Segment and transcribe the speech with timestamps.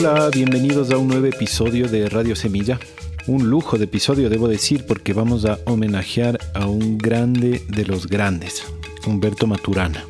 [0.00, 2.78] Hola, bienvenidos a un nuevo episodio de Radio Semilla.
[3.26, 8.06] Un lujo de episodio, debo decir, porque vamos a homenajear a un grande de los
[8.06, 8.62] grandes,
[9.04, 10.04] Humberto Maturana.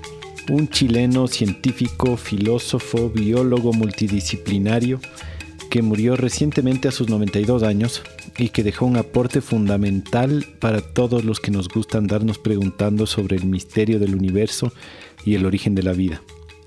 [0.50, 5.00] Un chileno científico, filósofo, biólogo multidisciplinario
[5.70, 8.02] que murió recientemente a sus 92 años
[8.36, 13.36] y que dejó un aporte fundamental para todos los que nos gusta andarnos preguntando sobre
[13.36, 14.70] el misterio del universo
[15.24, 16.20] y el origen de la vida.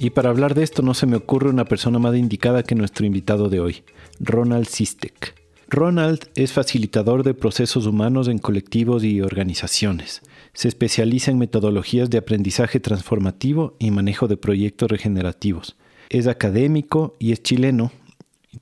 [0.03, 3.05] Y para hablar de esto no se me ocurre una persona más indicada que nuestro
[3.05, 3.83] invitado de hoy,
[4.19, 5.35] Ronald Sistek.
[5.69, 10.23] Ronald es facilitador de procesos humanos en colectivos y organizaciones.
[10.53, 15.77] Se especializa en metodologías de aprendizaje transformativo y manejo de proyectos regenerativos.
[16.09, 17.91] Es académico y es chileno,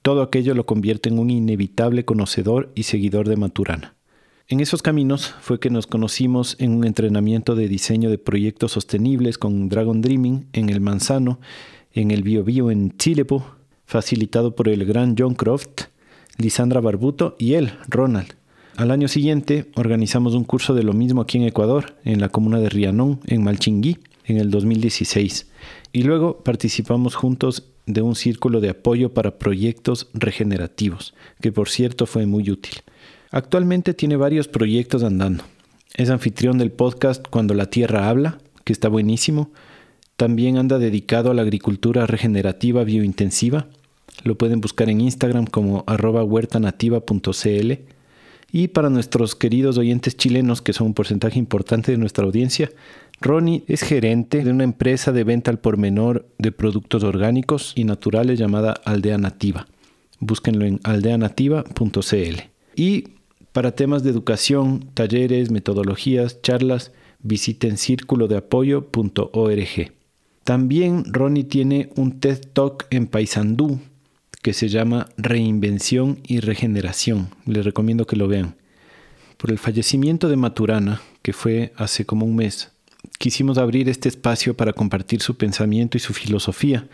[0.02, 3.95] todo aquello lo convierte en un inevitable conocedor y seguidor de Maturana.
[4.52, 9.38] En esos caminos fue que nos conocimos en un entrenamiento de diseño de proyectos sostenibles
[9.38, 11.39] con Dragon Dreaming en el Manzano,
[11.94, 13.45] en el Bio Bio en Chilepo,
[13.86, 15.83] facilitado por el gran John Croft,
[16.39, 18.33] Lisandra Barbuto y él, Ronald.
[18.75, 22.58] Al año siguiente organizamos un curso de lo mismo aquí en Ecuador, en la comuna
[22.58, 25.47] de Rianón, en Malchinguí, en el 2016.
[25.94, 32.08] Y luego participamos juntos de un círculo de apoyo para proyectos regenerativos, que por cierto
[32.08, 32.81] fue muy útil.
[33.31, 35.44] Actualmente tiene varios proyectos andando.
[35.94, 39.52] Es anfitrión del podcast Cuando la Tierra habla, que está buenísimo.
[40.16, 43.67] También anda dedicado a la agricultura regenerativa biointensiva.
[44.23, 47.73] Lo pueden buscar en Instagram como arroba huertanativa.cl.
[48.52, 52.71] Y para nuestros queridos oyentes chilenos, que son un porcentaje importante de nuestra audiencia,
[53.21, 57.83] Ronnie es gerente de una empresa de venta al por menor de productos orgánicos y
[57.83, 59.67] naturales llamada Aldea Nativa.
[60.19, 62.39] Búsquenlo en aldeanativa.cl.
[62.75, 63.19] Y
[63.52, 69.92] para temas de educación, talleres, metodologías, charlas, visiten círculodeapoyo.org.
[70.44, 73.80] También Ronnie tiene un TED Talk en Paysandú
[74.42, 77.30] que se llama Reinvención y Regeneración.
[77.45, 78.55] Les recomiendo que lo vean.
[79.37, 82.71] Por el fallecimiento de Maturana, que fue hace como un mes,
[83.17, 86.87] quisimos abrir este espacio para compartir su pensamiento y su filosofía,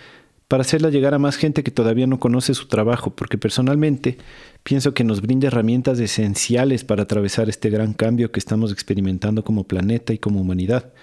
[0.47, 4.17] para hacerla llegar a más gente que todavía no conoce su trabajo, porque personalmente
[4.63, 9.63] pienso que nos brinda herramientas esenciales para atravesar este gran cambio que estamos experimentando como
[9.63, 10.94] planeta y como humanidad.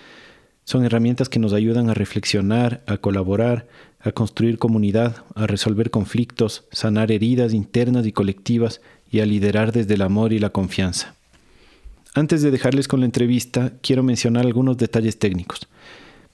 [0.65, 3.67] Son herramientas que nos ayudan a reflexionar, a colaborar,
[3.99, 9.95] a construir comunidad, a resolver conflictos, sanar heridas internas y colectivas y a liderar desde
[9.95, 11.15] el amor y la confianza.
[12.15, 15.67] Antes de dejarles con la entrevista, quiero mencionar algunos detalles técnicos.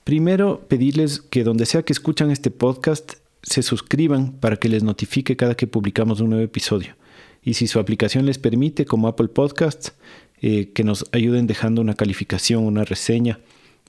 [0.03, 5.35] Primero, pedirles que donde sea que escuchan este podcast, se suscriban para que les notifique
[5.35, 6.95] cada que publicamos un nuevo episodio.
[7.43, 9.93] Y si su aplicación les permite, como Apple Podcasts,
[10.41, 13.39] eh, que nos ayuden dejando una calificación, una reseña.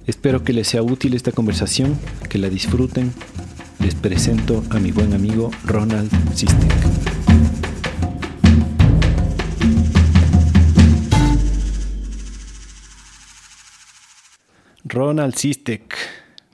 [0.05, 1.97] Espero que les sea útil esta conversación,
[2.29, 3.13] que la disfruten.
[3.79, 6.59] Les presento a mi buen amigo Ronald Sistek.
[14.85, 15.95] Ronald Sistek,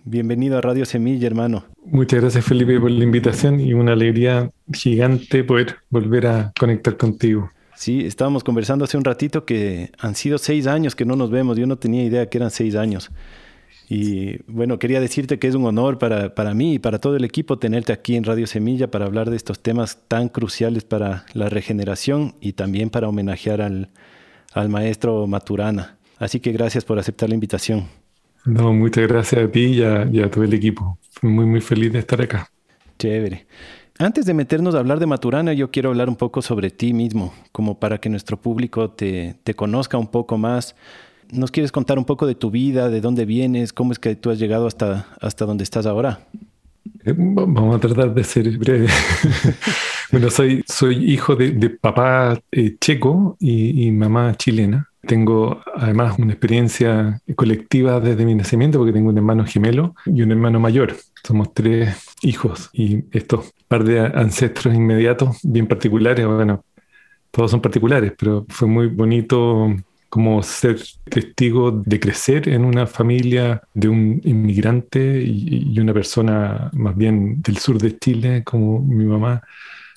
[0.04, 1.64] bienvenido a Radio Semilla, hermano.
[1.86, 7.50] Muchas gracias Felipe por la invitación y una alegría gigante poder volver a conectar contigo.
[7.78, 11.56] Sí, estábamos conversando hace un ratito que han sido seis años que no nos vemos.
[11.56, 13.12] Yo no tenía idea que eran seis años.
[13.88, 17.22] Y bueno, quería decirte que es un honor para, para, mí y para todo el
[17.22, 21.48] equipo tenerte aquí en Radio Semilla para hablar de estos temas tan cruciales para la
[21.50, 23.90] regeneración y también para homenajear al,
[24.54, 25.98] al maestro Maturana.
[26.18, 27.86] Así que gracias por aceptar la invitación.
[28.44, 30.98] No, muchas gracias a ti y a, y a todo el equipo.
[31.22, 32.50] Muy, muy feliz de estar acá.
[32.98, 33.46] Chévere.
[34.00, 37.34] Antes de meternos a hablar de Maturana, yo quiero hablar un poco sobre ti mismo,
[37.50, 40.76] como para que nuestro público te, te, conozca un poco más.
[41.32, 44.30] ¿Nos quieres contar un poco de tu vida, de dónde vienes, cómo es que tú
[44.30, 46.20] has llegado hasta, hasta donde estás ahora?
[47.04, 48.86] Eh, vamos a tratar de ser breve.
[50.12, 54.88] bueno, soy, soy hijo de, de papá eh, checo y, y mamá chilena.
[55.08, 60.30] Tengo además una experiencia colectiva desde mi nacimiento porque tengo un hermano gemelo y un
[60.30, 60.94] hermano mayor.
[61.24, 66.64] Somos tres hijos y estos par de ancestros inmediatos bien particulares, bueno,
[67.30, 69.74] todos son particulares, pero fue muy bonito
[70.08, 76.70] como ser testigo de crecer en una familia de un inmigrante y, y una persona
[76.72, 79.42] más bien del sur de Chile como mi mamá.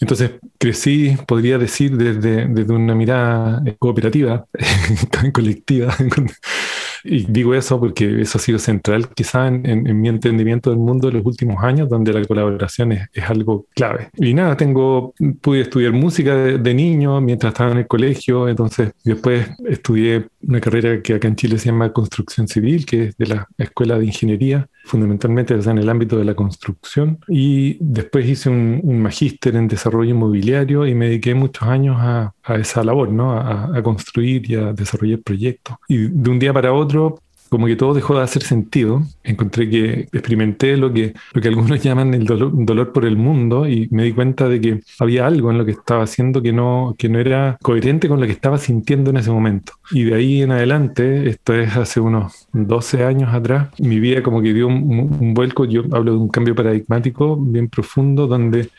[0.01, 4.45] Entonces crecí, podría decir, desde, desde una mirada cooperativa,
[5.33, 5.95] colectiva,
[7.03, 11.15] Y digo eso porque eso ha sido central quizá en, mi entendimiento del mundo en
[11.15, 14.09] los últimos años, donde la colaboración es, algo clave.
[14.17, 19.45] Y nada, tengo, pude estudiar música de, niño mientras estaba en el colegio, entonces después
[19.67, 23.47] estudié una carrera que acá en Chile se llama construcción civil, que es de la
[23.57, 27.19] Escuela de Ingeniería, fundamentalmente en el ámbito de la construcción.
[27.27, 32.83] Y después hice un, magíster en desarrollo inmobiliario y me dediqué muchos años a, esa
[32.83, 33.33] labor, ¿no?
[33.33, 35.75] A, construir y a desarrollar proyectos.
[35.87, 37.19] Y de un día para otro
[37.51, 39.03] como que todo dejó de hacer sentido.
[39.25, 43.89] Encontré que experimenté lo que, lo que algunos llaman el dolor, por el mundo y
[43.91, 47.09] me di cuenta de que había algo en lo que estaba haciendo que no, que
[47.09, 49.73] no era coherente con lo que estaba sintiendo en ese momento.
[49.91, 54.41] Y de ahí en adelante, esto es hace unos 12 años atrás, mi vida como
[54.41, 58.69] que dio un, vuelco, yo hablo de un cambio paradigmático bien profundo, donde,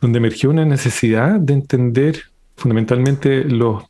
[0.00, 2.22] donde emergió una necesidad de entender
[2.54, 3.82] fundamentalmente los,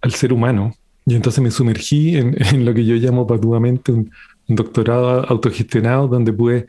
[0.00, 0.76] al ser humano
[1.06, 4.10] y entonces me sumergí en, lo que yo llamo patuamente un,
[4.48, 6.66] doctorado autogestionado, donde pude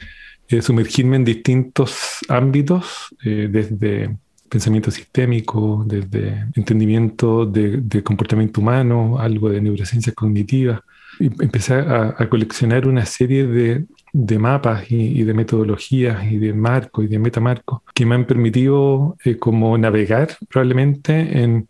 [0.47, 4.15] eh, sumergirme en distintos ámbitos, eh, desde
[4.47, 10.79] pensamiento sistémico, desde entendimiento de, comportamiento humano, algo de neurociencias cognitivas.
[11.19, 17.07] Y empecé a, coleccionar una serie de, mapas y, de metodologías y de marcos y
[17.07, 21.67] de metamarcos que me han permitido eh, como navegar probablemente en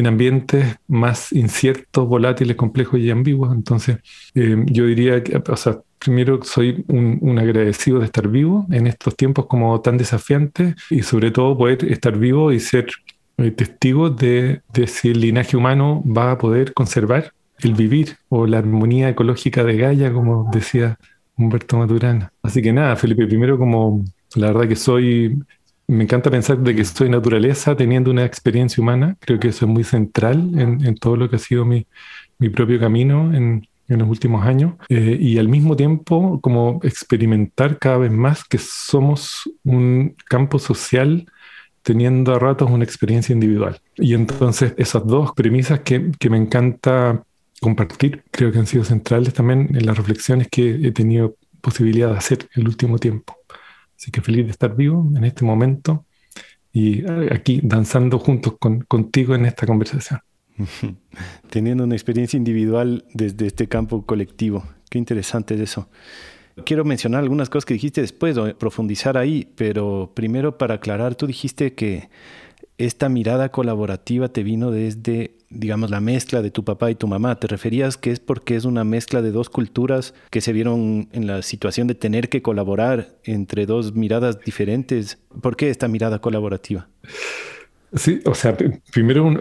[0.00, 3.52] en ambientes más inciertos, volátiles, complejos y ambiguos.
[3.52, 3.98] Entonces,
[4.34, 9.16] eh, yo diría que, o sea, primero soy un, agradecido de estar vivo en estos
[9.16, 12.86] tiempos como tan desafiantes y sobre todo poder estar vivo y ser
[13.36, 18.46] eh, testigo de, de si el linaje humano va a poder conservar el vivir o
[18.46, 20.98] la armonía ecológica de Gaia, como decía
[21.36, 22.32] Humberto Maturana.
[22.42, 24.04] Así que nada, Felipe, primero como
[24.34, 25.38] la verdad que soy
[25.90, 29.16] me encanta pensar de que estoy naturaleza teniendo una experiencia humana.
[29.18, 31.84] Creo que eso es muy central en, todo lo que ha sido mi,
[32.54, 34.74] propio camino en, los últimos años.
[34.88, 41.26] Eh, y al mismo tiempo, como experimentar cada vez más que somos un campo social
[41.82, 43.80] teniendo a ratos una experiencia individual.
[43.96, 47.24] Y entonces esas dos premisas que, que me encanta
[47.60, 52.18] compartir, creo que han sido centrales también en las reflexiones que he tenido posibilidad de
[52.18, 53.39] hacer el último tiempo.
[54.00, 56.06] Así que feliz de estar vivo en este momento
[56.72, 60.20] y eh, aquí danzando juntos con, contigo en esta conversación.
[61.50, 64.64] Teniendo una experiencia individual desde este campo colectivo.
[64.88, 65.90] Qué interesante es eso.
[66.64, 71.74] Quiero mencionar algunas cosas que dijiste después, profundizar ahí, pero primero para aclarar, tú dijiste
[71.74, 72.08] que
[72.78, 77.38] esta mirada colaborativa te vino desde, digamos, la mezcla de tu papá y tu mamá.
[77.38, 81.26] ¿Te referías que es porque es una mezcla de dos culturas que se vieron en
[81.26, 85.18] la situación de tener que colaborar entre dos miradas diferentes?
[85.42, 86.88] ¿Por qué esta mirada colaborativa?
[87.92, 88.56] Sí, o sea,
[88.92, 89.34] primero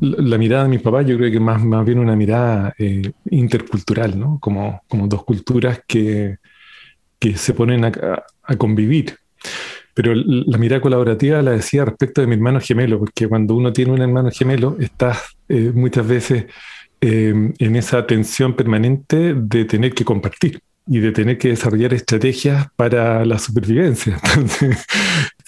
[0.00, 4.16] la mirada de mi papá yo creo que más, más bien una mirada eh, intercultural,
[4.16, 4.38] ¿no?
[4.38, 6.36] Como, como dos culturas que,
[7.18, 7.92] que se ponen a,
[8.44, 9.18] a convivir.
[9.96, 13.92] Pero la mirada colaborativa la decía respecto de mi hermano gemelo, porque cuando uno tiene
[13.92, 16.44] un hermano gemelo, estás eh, muchas veces
[17.00, 22.66] em, en esa tensión permanente de tener que compartir y de tener que desarrollar estrategias
[22.76, 24.20] para la supervivencia.
[24.36, 24.84] Entonces,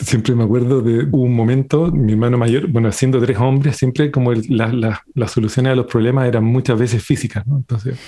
[0.01, 4.33] siempre me acuerdo de un momento, mi hermano mayor, bueno, siendo tres hombres, siempre como
[4.33, 7.59] las soluciones a los problemas eran muchas veces físicas, ¿no?
[7.59, 7.99] Entonces,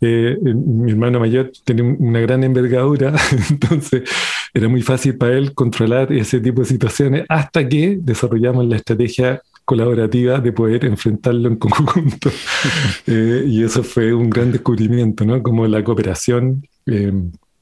[0.00, 3.12] eh, mi hermano mayor tenía una gran envergadura,
[3.50, 4.02] entonces
[4.54, 9.42] era muy fácil para él controlar ese tipo de situaciones hasta que desarrollamos la estrategia
[9.64, 12.30] colaborativa de poder enfrentarlo en conjunto.
[13.06, 15.42] Eh, y eso fue un gran descubrimiento, ¿no?
[15.42, 17.12] Como la cooperación eh,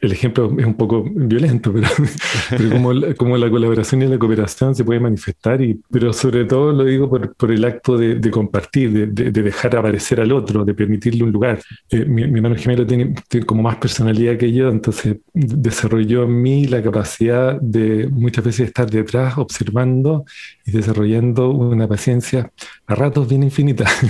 [0.00, 1.88] el ejemplo es un poco violento, pero,
[2.70, 6.84] como, como, la colaboración y la cooperación se puede manifestar, y, pero sobre todo lo
[6.84, 10.74] digo por, por el acto de, de compartir, de, de, dejar aparecer al otro, de
[10.74, 11.60] permitirle un lugar.
[11.90, 16.66] Eh, mi, hermano gemelo tiene, tiene, como más personalidad que yo, entonces desarrolló en mí
[16.66, 20.24] la capacidad de muchas veces estar detrás, observando
[20.64, 22.50] y desarrollando una paciencia
[22.86, 23.84] a ratos bien infinita.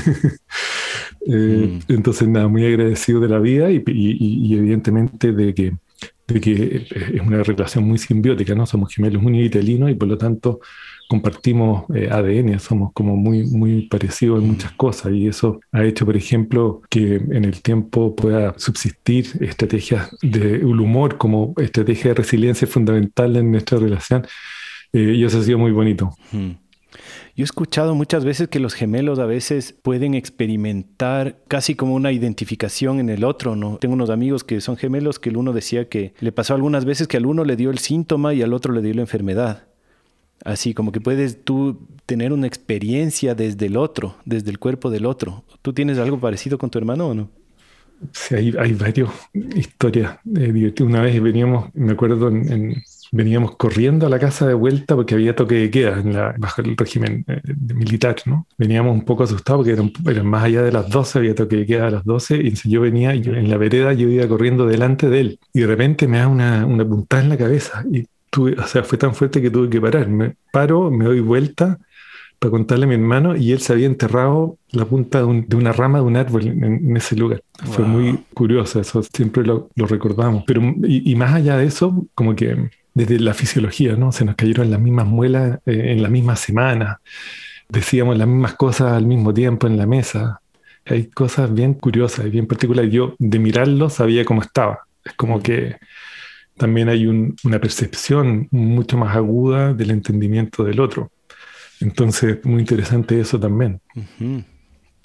[1.27, 1.93] Eh, mm.
[1.93, 5.75] Entonces, nada, muy agradecido de la vida y, y, evidentemente de que,
[6.27, 8.67] de que es una relación muy simbiótica, ¿no?
[8.67, 10.61] Somos gemelos univitelinos y por lo tanto
[11.09, 14.77] compartimos eh, ADN, somos como muy, muy parecidos en muchas mm.
[14.77, 20.65] cosas y eso ha hecho, por ejemplo, que en el tiempo pueda subsistir estrategias de
[20.65, 24.25] humor como estrategia de resiliencia fundamental en nuestra relación
[24.93, 26.11] eh, y eso ha sido muy bonito.
[26.31, 26.51] Mm.
[27.41, 32.13] Yo he escuchado muchas veces que los gemelos a veces pueden experimentar casi como una
[32.13, 33.79] identificación en el otro, ¿no?
[33.79, 37.09] Tengo unos amigos que son gemelos que el uno decía que le pasó algunas veces
[37.09, 39.69] que al uno le dio el síntoma y al otro le dio la enfermedad.
[40.45, 45.07] Así como que puedes tú tener una experiencia desde el otro, desde el cuerpo del
[45.07, 45.43] otro.
[45.63, 47.31] ¿Tú tienes algo parecido con tu hermano o no?
[48.13, 50.75] Sí, hay, varias historias eh.
[50.81, 55.35] Una vez veníamos, me acuerdo, en, veníamos corriendo a la casa de vuelta porque había
[55.35, 57.41] toque de queda en la, bajo el régimen eh,
[57.75, 58.47] militar, ¿no?
[58.57, 61.67] Veníamos un poco asustados porque eran, eran, más allá de las 12, había toque de
[61.67, 65.09] queda a las 12, y yo venía, yo, en la vereda yo iba corriendo delante
[65.09, 68.53] de él, y de repente me da una, una puntada en la cabeza, y tuve,
[68.59, 70.09] o sea, fue tan fuerte que tuve que parar.
[70.09, 71.79] Me paro, me doy vuelta,
[72.41, 75.99] para contarle a mi hermano y él se había enterrado la punta de, una rama
[75.99, 77.43] de un árbol en, ese lugar.
[77.53, 80.45] Fue muy curioso, eso siempre lo, recordamos.
[80.47, 84.13] Pero y, más allá de eso, como que desde la fisiología, ¿no?
[84.13, 87.01] Se nos cayeron las mismas muelas eh, en la misma semana,
[87.69, 90.41] decíamos las mismas cosas al mismo tiempo en la mesa.
[90.87, 92.93] Hay cosas bien curiosas y bien particulares.
[92.93, 94.81] Yo de mirarlo sabía cómo estaba.
[95.05, 95.43] Es como mm.
[95.43, 95.77] que
[96.57, 101.11] también hay una percepción mucho más aguda del entendimiento del otro.
[101.81, 103.81] Entonces, muy interesante eso también.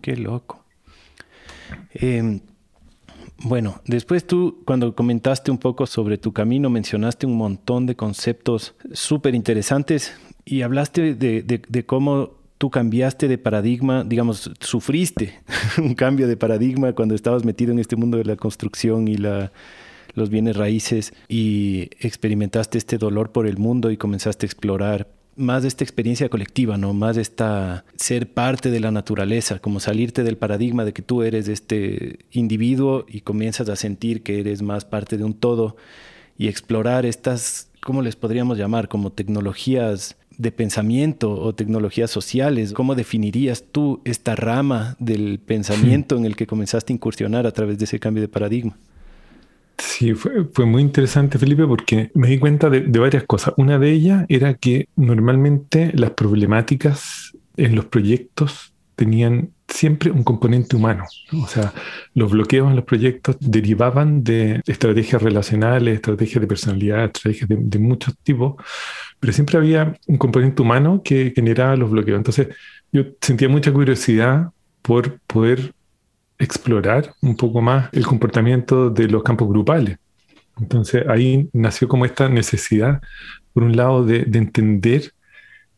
[0.01, 0.65] Qué loco.
[1.94, 2.42] Em,
[3.39, 8.75] bueno, después tú, cuando comentaste un poco sobre tu camino, mencionaste un montón de conceptos
[8.94, 10.15] súper interesantes
[10.46, 15.42] y hablaste de, cómo tú cambiaste de paradigma, digamos, sufriste
[15.77, 19.51] un cambio de paradigma cuando estabas metido en este mundo de la construcción y la,
[20.13, 25.63] los bienes raíces y experimentaste este dolor por el mundo y comenzaste a explorar más
[25.63, 26.94] de esta experiencia colectiva, ¿no?
[26.94, 31.24] Más de esta ser parte de la naturaleza, como salirte del paradigma de que tú
[31.24, 35.75] eres este individuo y comienzas a sentir que eres más parte de un todo
[36.38, 38.88] y explorar estas, ¿cómo les podríamos llamar?
[38.88, 42.74] Como tecnologías de pensamiento o tecnologías sociales.
[42.74, 47.77] ¿Cómo definirías tú esta rama del pensamiento en el que comenzaste a incursionar a través
[47.77, 48.77] de ese cambio de paradigma?
[49.77, 53.53] Sí, fue, muy interesante, Felipe, porque me di cuenta de, varias cosas.
[53.58, 60.75] Una de ellas era que normalmente las problemáticas en los proyectos tenían siempre un componente
[60.75, 61.03] humano.
[61.41, 61.74] O sea,
[62.13, 67.79] los bloqueos en los proyectos derivaban de estrategias relacionales, estrategias de personalidad, estrategias de, de
[67.79, 68.55] muchos tipos,
[69.20, 72.17] pero siempre había un componente humano que generaba los bloqueos.
[72.17, 72.50] Entonces,
[72.91, 74.51] yo sentía mucha curiosidad
[74.82, 75.74] por poder
[76.38, 79.98] explorar un poco más el comportamiento de los campos grupales.
[80.60, 83.01] Entonces ahí nació como esta necesidad,
[83.54, 85.12] por un lado, de, entender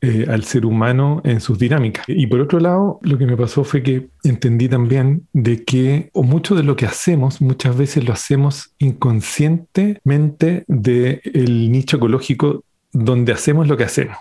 [0.02, 2.06] eh, al ser humano en sus dinámicas.
[2.08, 6.22] Y por otro lado, lo que me pasó fue que entendí también de que o
[6.24, 13.68] mucho de lo que hacemos muchas veces lo hacemos inconscientemente del nicho ecológico donde hacemos
[13.68, 14.18] lo que hacemos.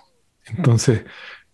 [0.46, 1.02] Entonces,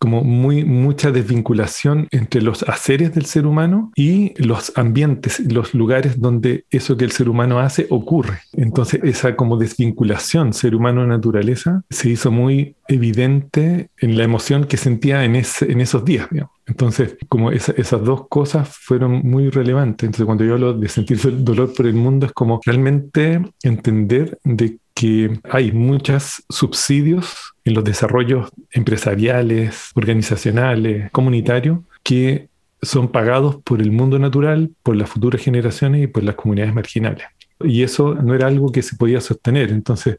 [0.02, 6.20] como muy, mucha desvinculación entre los haceres del ser humano y los ambientes, los lugares
[6.20, 8.40] donde eso que el ser humano hace ocurre.
[8.52, 15.24] Entonces esa como desvinculación ser humano-naturaleza se hizo muy evidente en la emoción que sentía
[15.24, 16.28] en, ese, en esos días.
[16.66, 20.06] Entonces, como esas dos cosas fueron muy relevantes.
[20.06, 24.78] Entonces, cuando yo hablo de sentir dolor por el mundo, es como realmente entender de
[25.02, 32.46] que hay muchos subsidios en los desarrollos empresariales, organizacionales, comunitarios, que
[32.80, 37.24] son pagados por el mundo natural, por las futuras generaciones y por las comunidades marginales.
[37.64, 39.72] Y eso no era algo que se podía sostener.
[39.72, 40.18] Entonces,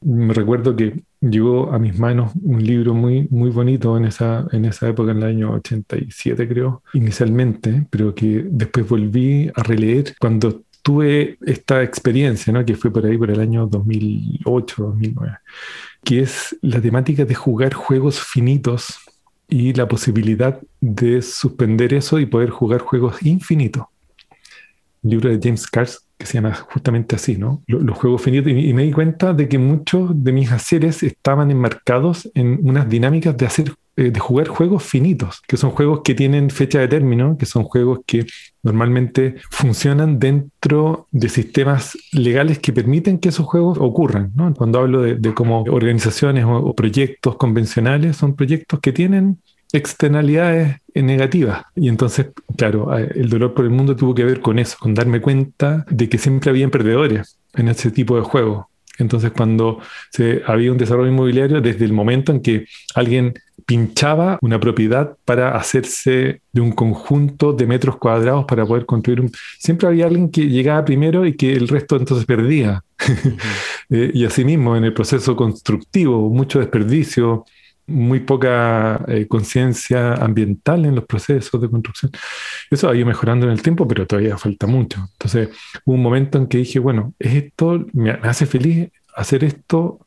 [0.00, 4.64] me recuerdo que llegó a mis manos un libro muy, muy bonito en esa, en
[4.64, 10.62] esa época, en el año 87 creo, inicialmente, pero que después volví a releer cuando
[10.82, 12.64] tuve esta experiencia, ¿no?
[12.64, 15.38] que fue por ahí por el año 2008, 2009,
[16.04, 18.98] que es la temática de jugar juegos finitos
[19.48, 23.84] y la posibilidad de suspender eso y poder jugar juegos infinitos.
[25.02, 27.62] Un libro de James Cars que se llama justamente así, ¿no?
[27.66, 28.52] Los, juegos finitos.
[28.52, 33.36] Y, me di cuenta de que muchos de mis haceres estaban enmarcados en unas dinámicas
[33.36, 37.46] de hacer de jugar juegos finitos, que son juegos que tienen fecha de término, que
[37.46, 38.26] son juegos que
[38.62, 44.32] normalmente funcionan dentro de sistemas legales que permiten que esos juegos ocurran.
[44.34, 44.54] ¿no?
[44.54, 49.38] Cuando hablo de, de como organizaciones o, proyectos convencionales, son proyectos que tienen
[49.72, 51.64] externalidades negativas.
[51.74, 55.20] Y entonces, claro, el dolor por el mundo tuvo que ver con eso, con darme
[55.20, 58.66] cuenta de que siempre había perdedores en ese tipo de juegos.
[58.98, 59.80] Entonces, cuando
[60.10, 63.34] se, había un desarrollo inmobiliario, desde el momento en que alguien
[63.66, 69.30] pinchaba una propiedad para hacerse de un conjunto de metros cuadrados para poder construir un...
[69.58, 72.82] Siempre había alguien que llegaba primero y que el resto entonces perdía.
[73.94, 77.44] Eh, y asimismo, en el proceso constructivo, mucho desperdicio,
[77.92, 82.10] muy poca eh, conciencia ambiental en los procesos de construcción.
[82.70, 85.06] Eso ha ido mejorando en el tiempo, pero todavía falta mucho.
[85.12, 85.50] Entonces,
[85.84, 90.06] hubo un momento en que dije, bueno, esto, me hace feliz hacer esto,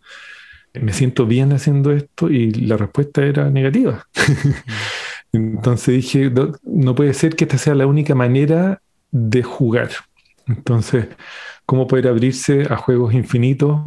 [0.74, 4.06] me siento bien haciendo esto, y la respuesta era negativa.
[5.32, 6.32] Entonces dije,
[6.64, 9.90] no, puede ser que esta sea la única manera de jugar.
[10.48, 11.08] Entonces,
[11.66, 13.82] ¿cómo poder abrirse a juegos infinitos,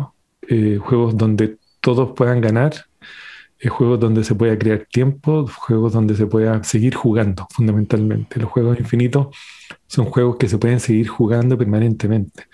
[0.49, 2.88] eh, juegos donde todos puedan ganar
[3.67, 8.39] juegos donde se pueda crear tiempo, juegos donde se pueda seguir jugando, fundamentalmente.
[8.39, 9.37] Los juegos infinitos
[9.89, 12.45] son juegos que se pueden seguir jugando permanentemente.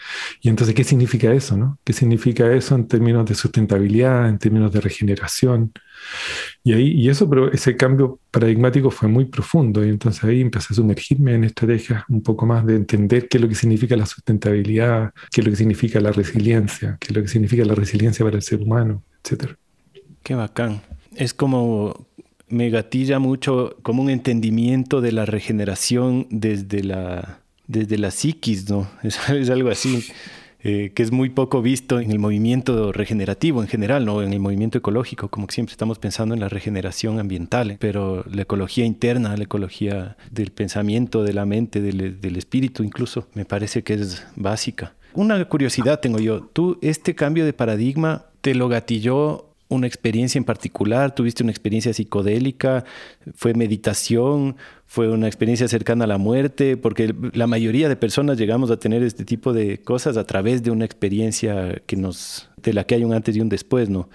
[0.41, 1.57] Y entonces, ¿qué significa eso?
[1.57, 1.79] No?
[1.85, 5.73] ¿Qué significa eso en términos de sustentabilidad, en términos de regeneración?
[6.63, 10.69] Y, ahí, y eso, pero ese cambio paradigmático fue muy profundo y entonces ahí empecé
[10.73, 14.07] a sumergirme en estrategias un poco más de entender qué es lo que significa la
[14.07, 18.25] sustentabilidad, qué es lo que significa la resiliencia, qué es lo que significa la resiliencia
[18.25, 19.59] para el ser humano, etcétera.
[20.25, 20.81] Qué bacán.
[21.15, 22.07] Es como
[22.49, 28.89] me gatilla mucho como un entendimiento de la regeneración desde la, desde psiquis, ¿no?
[29.03, 30.05] Es, algo así,
[30.63, 34.23] eh, que es muy poco visto en el movimiento regenerativo en general, ¿no?
[34.23, 38.43] En el movimiento ecológico, como que siempre estamos pensando en la regeneración ambiental, pero la
[38.43, 43.83] ecología interna, la ecología del pensamiento, de la mente, del, del espíritu incluso, me parece
[43.83, 44.95] que es básica.
[45.13, 50.45] Una curiosidad tengo yo, tú este cambio de paradigma te lo gatilló una experiencia en
[50.45, 51.15] particular?
[51.15, 52.85] ¿Tuviste una experiencia psicodélica?
[53.35, 54.57] ¿Fue meditación?
[54.87, 56.77] ¿Fue una experiencia cercana a la muerte?
[56.77, 60.71] Porque la mayoría de personas llegamos a tener este tipo de cosas a través de
[60.71, 64.09] una experiencia que nos, de la que hay un antes y un después, ¿no?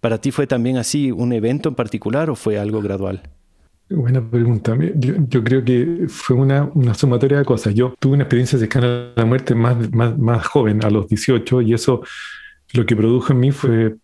[0.00, 3.22] ¿Para ti fue también así un evento en particular o fue algo gradual?
[3.88, 4.76] Buena pregunta.
[4.96, 7.72] Yo, creo que fue una, una, sumatoria de cosas.
[7.72, 11.62] Yo tuve una experiencia cercana a la muerte más, más, más joven, a los 18,
[11.62, 12.02] y eso
[12.72, 13.96] lo que produjo en mí fue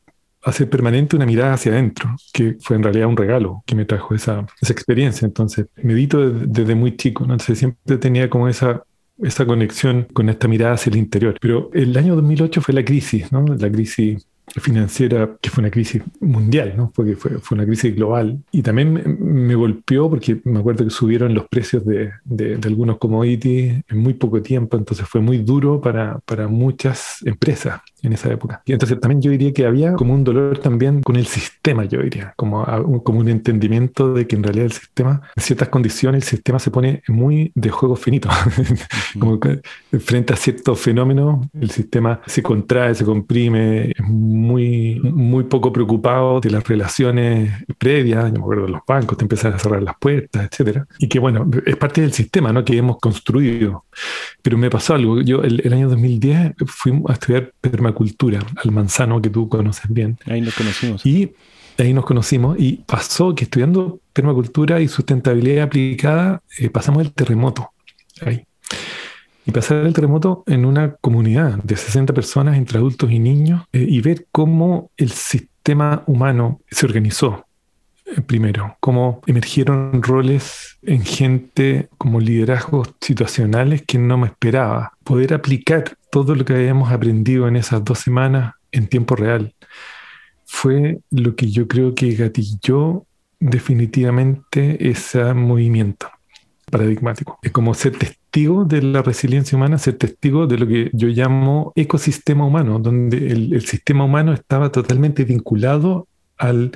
[0.43, 4.15] hacer permanente una mirada hacia adentro, que fue en realidad un regalo que me trajo
[4.15, 5.27] esa, esa experiencia.
[5.27, 7.35] Entonces, medito desde, muy chico, ¿no?
[7.35, 8.83] entonces siempre tenía como esa,
[9.23, 11.37] esa conexión con esta mirada hacia el interior.
[11.41, 13.45] Pero el año 2008 fue la crisis, ¿no?
[13.45, 14.27] la crisis
[14.61, 16.93] financiera, que fue una crisis mundial, ¿no?
[16.95, 18.43] Porque fue, fue una crisis global.
[18.51, 22.99] Y también me, golpeó porque me acuerdo que subieron los precios de, de, de, algunos
[22.99, 28.31] commodities en muy poco tiempo, entonces fue muy duro para, para muchas empresas en esa
[28.31, 28.63] época.
[28.65, 32.03] Y entonces también yo diría que había como un dolor también con el sistema, yo
[32.03, 36.25] diría, como, un, como un entendimiento de que en realidad el sistema, en ciertas condiciones,
[36.25, 38.29] el sistema se pone muy de juego finito.
[39.19, 39.61] como que
[40.01, 46.41] frente a ciertos fenómenos, el sistema se contrae, se comprime, es muy, muy poco preocupado
[46.41, 49.97] de las relaciones previas, yo me acuerdo de los bancos, te empiezan a cerrar las
[49.99, 50.87] puertas, etcétera.
[50.99, 52.65] Y que bueno, es parte del sistema ¿no?
[52.65, 53.85] que hemos construido.
[54.43, 58.71] Pero me pasó algo, yo el, el año 2010 fui a estudiar permacultura cultura, al
[58.73, 60.19] manzano que tú conoces bien.
[60.27, 61.05] Ahí nos conocimos.
[61.07, 61.33] Y
[61.79, 67.71] ahí nos conocimos y pasó que estudiando permacultura y sustentabilidad aplicada, eh, pasamos el terremoto.
[68.21, 68.45] Ahí.
[69.45, 73.85] Y pasar el terremoto en una comunidad de 60 personas entre adultos y niños eh,
[73.89, 77.45] y ver cómo el sistema humano se organizó
[78.21, 84.93] primero, cómo emergieron roles en gente como liderazgos situacionales que no me esperaba.
[85.05, 89.55] Poder aplicar todo lo que habíamos aprendido en esas dos semanas en tiempo real.
[90.45, 93.07] Fue lo que yo creo que gatilló
[93.41, 96.09] definitivamente ese movimiento
[96.71, 97.39] paradigmático.
[97.43, 101.73] Es como ser testigo de la resiliencia humana, ser testigo de lo que yo llamo
[101.77, 106.73] ecosistema humano, donde el, el sistema humano estaba totalmente vinculado al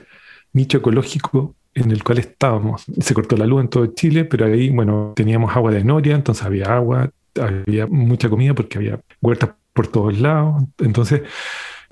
[0.57, 2.85] nicho ecológico en el cual estábamos.
[3.01, 6.45] Se cortó la luz en todo Chile, pero ahí, bueno, teníamos agua de noria, entonces
[6.45, 10.65] había agua, había mucha comida porque había huertas por todos lados.
[10.79, 11.23] Entonces,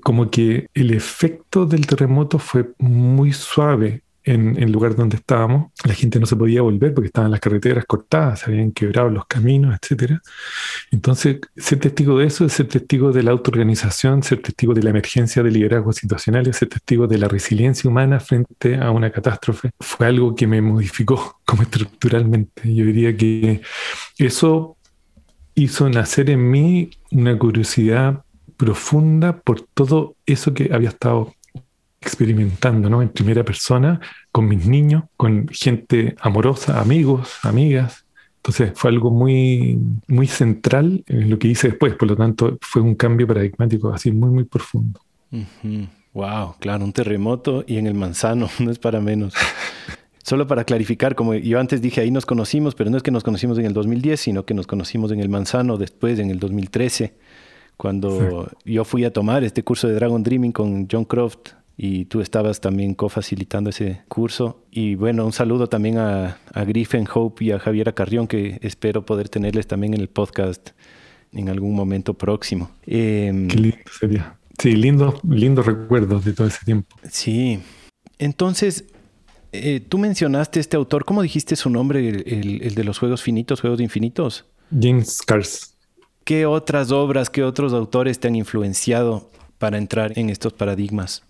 [0.03, 5.71] como que el efecto del terremoto fue muy suave en el lugar donde estábamos.
[5.85, 9.25] La gente no se podía volver porque estaban las carreteras cortadas, se habían quebrado los
[9.27, 10.13] caminos, etc.
[10.91, 14.89] Entonces, ser testigo de eso es ser testigo de la autoorganización, ser testigo de la
[14.89, 19.69] emergencia de liderazgo situacional, ser testigo de la resiliencia humana frente a una catástrofe.
[19.79, 22.73] Fue algo que me modificó como estructuralmente.
[22.73, 23.61] Yo diría que
[24.17, 24.77] eso
[25.53, 28.23] hizo nacer en mí una curiosidad
[28.57, 31.33] profunda por todo eso que había estado
[32.05, 33.01] experimentando ¿no?
[33.01, 33.99] en primera persona
[34.31, 38.05] con mis niños, con gente amorosa, amigos, amigas.
[38.37, 42.81] Entonces fue algo muy, muy central en lo que hice después, por lo tanto fue
[42.83, 45.01] un cambio paradigmático así muy, muy profundo.
[46.13, 49.33] Wow, claro, un terremoto y en el manzano, no es para menos.
[50.23, 53.23] Solo para clarificar, como yo antes dije, ahí nos conocimos, pero no es que nos
[53.23, 57.15] conocimos en el 2010, sino que nos conocimos en el Manzano después, en el 2013,
[57.77, 62.21] cuando yo fui a tomar este curso de Dragon Dreaming con John Croft y tú
[62.21, 64.63] estabas también cofacilitando ese curso.
[64.71, 69.05] Y bueno, un saludo también a, a Griffin Hope y a Javiera Carrión, que espero
[69.05, 70.69] poder tenerles también en el podcast
[71.33, 72.71] en algún momento próximo.
[72.85, 74.37] Em, Qué lindo sería.
[74.57, 76.95] Sí, lindos lindos recuerdos de todo ese tiempo.
[77.09, 77.59] Sí.
[78.17, 78.85] Entonces,
[79.51, 83.81] eh, tú mencionaste este autor, ¿cómo dijiste su nombre, el, de los juegos finitos, juegos
[83.81, 84.45] infinitos?
[84.71, 85.75] James Cars.
[86.23, 91.23] ¿Qué otras obras, qué otros autores te han influenciado para entrar en estos paradigmas?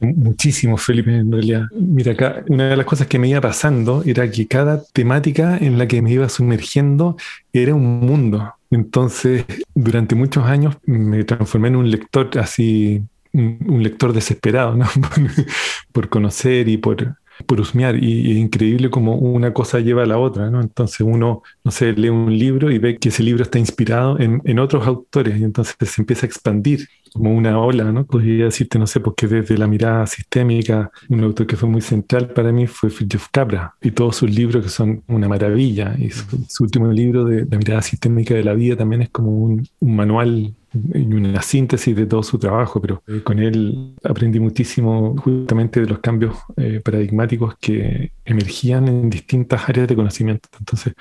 [0.00, 1.66] Muchísimo, Felipe, en realidad.
[1.72, 5.78] Mira, acá una de las cosas que me iba pasando era que cada temática en
[5.78, 7.16] la que me iba sumergiendo
[7.52, 8.54] era un mundo.
[8.70, 9.44] Entonces,
[9.74, 14.86] durante muchos años me transformé en un lector así, un, lector desesperado, ¿no?
[15.92, 20.18] por conocer y por por husmear y, es increíble como una cosa lleva a la
[20.18, 20.60] otra, ¿no?
[20.60, 24.40] Entonces uno, no sé, lee un libro y ve que ese libro está inspirado en,
[24.44, 28.04] en otros autores y entonces se empieza a expandir como una ola, ¿no?
[28.06, 32.30] Podría decirte, no sé, porque desde la mirada sistémica, un autor que fue muy central
[32.30, 36.64] para mí fue Fritjof Capra y todos sus libros que son una maravilla y su,
[36.64, 40.54] último libro de la mirada sistémica de la vida también es como un, un manual
[40.94, 45.86] y una síntesis de todo su trabajo, pero eh, con él aprendí muchísimo justamente de
[45.86, 50.48] los cambios eh, paradigmáticos que emergían en distintas áreas de conocimiento.
[50.58, 50.94] Entonces,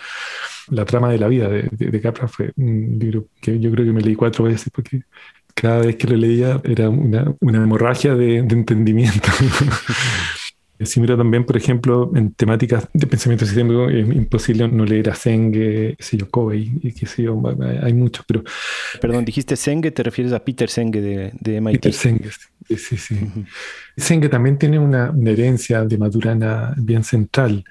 [0.70, 4.02] La trama de la vida de, Capra fue un libro que yo creo que me
[4.02, 5.04] leí cuatro veces porque
[5.56, 9.30] cada vez que lo leía era una, hemorragia de, de entendimiento.
[10.80, 15.16] Si miro también, por ejemplo, en temáticas de pensamiento sistémico, es imposible no leer a
[15.16, 17.42] Senge, sé yo, Covey, y qué sé yo,
[17.82, 18.44] hay muchos, pero...
[19.00, 21.82] Perdón, dijiste Senge, te refieres a Peter Senge de, de MIT.
[21.82, 22.30] Peter Senge,
[22.68, 22.98] sí, sí.
[22.98, 23.18] sí.
[23.98, 27.64] Senge también tiene una, herencia de Maturana bien central,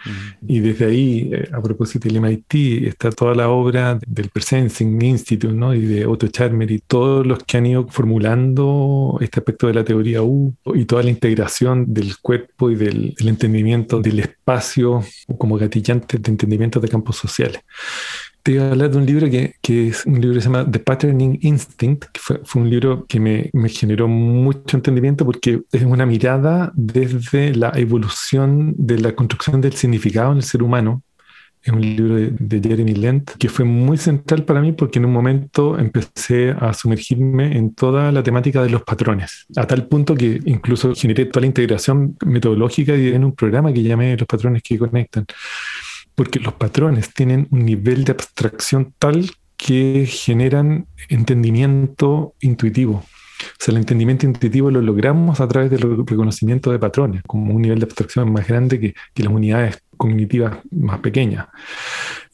[0.47, 5.53] y desde ahí, eh, a propósito del MIT, está toda la obra del Persensing Institute,
[5.53, 5.75] ¿no?
[5.75, 9.85] Y de Otto Charmer y todos los que han ido formulando este aspecto de la
[9.85, 15.03] teoría U y toda la integración del cuerpo y del el, entendimiento del espacio
[15.39, 17.61] como gatillante de entendimiento de campos sociales.
[18.43, 20.71] Te iba a hablar de un libro que, que, es un libro que se llama
[20.71, 25.63] The Patterning Instinct, que fue, fue un libro que me, me, generó mucho entendimiento porque
[25.73, 31.03] es una mirada desde la evolución de la construcción del significado en el ser humano
[31.65, 35.13] es un libro de, Jeremy Lent que fue muy central para mí porque en un
[35.13, 40.41] momento empecé a sumergirme en toda la temática de los patrones, a tal punto que
[40.45, 45.25] incluso generé toda la integración metodológica en un programa que llamé Los patrones que conectan,
[46.15, 53.05] porque los patrones tienen un nivel de abstracción tal que generan entendimiento intuitivo.
[53.53, 57.63] O sea, el entendimiento intuitivo lo logramos a través del reconocimiento de patrones, como un
[57.63, 61.47] nivel de abstracción más grande que, que las unidades cognitivas más pequeñas.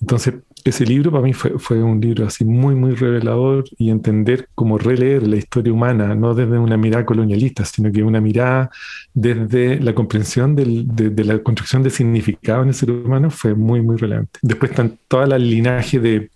[0.00, 4.48] Entonces, ese libro para mí fue, fue, un libro así muy, muy revelador y entender
[4.54, 8.70] cómo releer la historia humana, no desde una mirada colonialista, sino que una mirada
[9.14, 13.96] desde la comprensión de, la construcción de significado en el ser humano fue muy, muy
[13.96, 14.38] relevante.
[14.42, 16.30] Después están toda la linaje de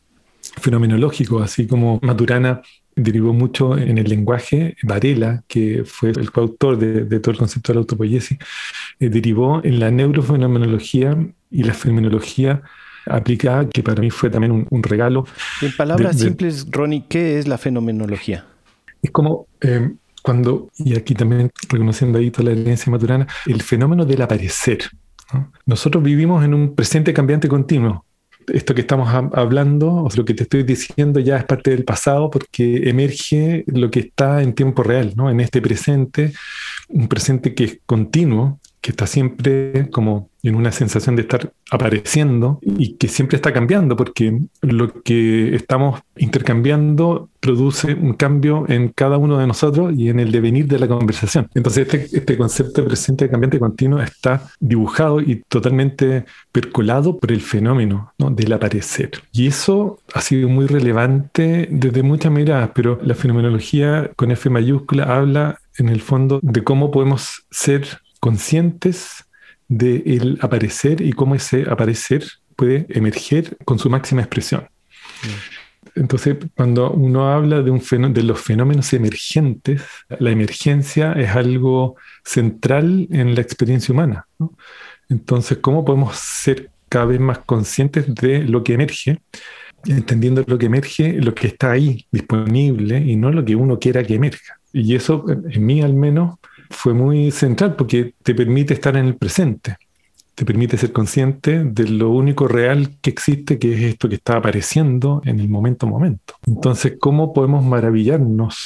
[0.60, 2.62] fenomenológico, así como Maturana
[2.96, 4.76] derivó mucho en el lenguaje.
[4.82, 8.38] Varela, que fue el coautor de, todo el concepto de la autopoiesis,
[9.00, 11.16] eh, derivó en la neurofenomenología
[11.50, 12.62] y la fenomenología
[13.06, 15.26] aplicada, que para mí fue también un, regalo.
[15.60, 18.46] En palabras simples, Ronnie, ¿qué es la fenomenología?
[19.02, 19.90] Es como eh,
[20.22, 24.78] cuando, y aquí también reconociendo ahí toda la herencia maturana, el fenómeno del aparecer.
[25.66, 28.04] Nosotros vivimos en un presente cambiante continuo
[28.52, 32.30] esto que estamos hablando, o lo que te estoy diciendo ya es parte del pasado
[32.30, 35.30] porque emerge lo que está en tiempo real, ¿no?
[35.30, 36.32] En este presente,
[36.88, 42.60] un presente que es continuo, que está siempre como en una sensación de estar apareciendo
[42.62, 49.18] y que siempre está cambiando, porque lo que estamos intercambiando produce un cambio en cada
[49.18, 51.48] uno de nosotros y en el devenir de la conversación.
[51.54, 57.40] Entonces este, este concepto de presente cambiante continuo está dibujado y totalmente percolado por el
[57.40, 59.10] fenómeno del aparecer.
[59.32, 65.04] Y eso ha sido muy relevante desde muchas miradas, pero la fenomenología con F mayúscula
[65.04, 67.86] habla en el fondo de cómo podemos ser
[68.20, 69.23] conscientes
[69.68, 72.24] del aparecer y cómo ese aparecer
[72.56, 74.62] puede emerger con su máxima expresión.
[75.22, 75.54] Mm.
[75.96, 77.80] Entonces, cuando uno habla de, un
[78.12, 79.82] de los fenómenos emergentes,
[80.18, 84.26] la emergencia es algo central en la experiencia humana.
[85.08, 89.20] Entonces, ¿cómo podemos ser cada vez más conscientes de lo que emerge?
[89.86, 94.02] entendiendo lo que emerge, lo que está ahí disponible y no lo que uno quiera
[94.02, 94.58] que emerja.
[94.72, 96.38] Y eso, en mí al menos,
[96.70, 99.76] fue muy central porque te permite estar en el presente,
[100.34, 104.36] te permite ser consciente de lo único real que existe, que es esto que está
[104.36, 106.34] apareciendo en el momento a momento.
[106.46, 108.56] Entonces, ¿cómo podemos maravillarnos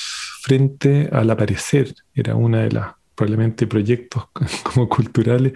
[0.43, 1.95] frente al aparecer?
[2.15, 4.25] Era una de las probablemente proyectos
[4.63, 5.53] como culturales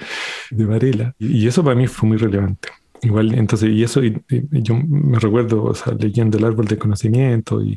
[0.50, 1.14] de Varela.
[1.18, 2.68] Y eso para mí fue muy relevante.
[3.04, 7.76] Igual, entonces, y eso, yo me recuerdo leyendo El Árbol del Conocimiento y,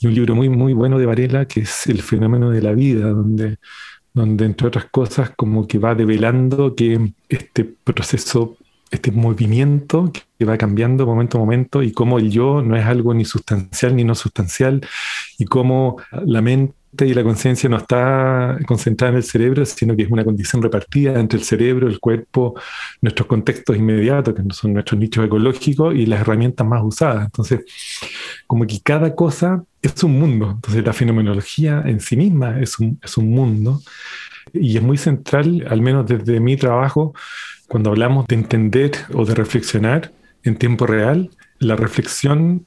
[0.00, 3.10] y, un libro muy, muy bueno de Varela, que es El fenómeno de la vida,
[3.10, 3.58] donde
[4.14, 8.56] donde entre otras cosas como que va develando que este proceso
[8.90, 13.12] este movimiento que va cambiando momento a momento y cómo el yo no es algo
[13.12, 14.80] ni sustancial ni no sustancial
[15.38, 20.04] y cómo la mente y la conciencia no está concentrada en el cerebro, sino que
[20.04, 22.54] es una condición repartida entre el cerebro, el cuerpo,
[23.00, 27.24] nuestros contextos inmediatos, que son nuestros nichos ecológicos y las herramientas más usadas.
[27.24, 27.64] Entonces,
[28.46, 30.52] como que cada cosa es un mundo.
[30.52, 33.82] Entonces, la fenomenología en sí misma es un, es un mundo
[34.52, 37.14] y es muy central, al menos desde mi trabajo,
[37.68, 42.66] cuando hablamos de entender o de reflexionar en tiempo real, la reflexión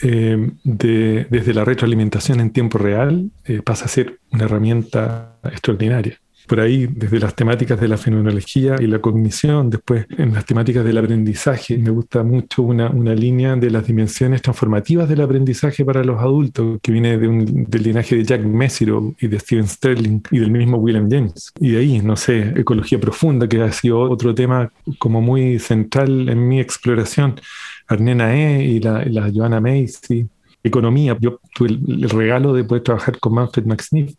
[0.00, 6.60] eh, desde la retroalimentación en tiempo real eh, pasa a ser una herramienta extraordinaria por
[6.60, 10.98] ahí desde las temáticas de la fenomenología y la cognición, después en las temáticas del
[10.98, 11.76] aprendizaje.
[11.78, 16.78] Me gusta mucho una, una línea de las dimensiones transformativas del aprendizaje para los adultos,
[16.82, 20.50] que viene de un, del linaje de Jack Mesirow y de Steven Sterling y del
[20.50, 21.52] mismo William James.
[21.60, 26.28] Y de ahí, no sé, ecología profunda, que ha sido otro tema como muy central
[26.28, 27.40] en mi exploración.
[27.88, 28.64] Arnena E.
[28.64, 30.26] y la, la Joanna Macy.
[30.62, 34.14] Economía, yo tuve el, el regalo de poder trabajar con Manfred Max Niff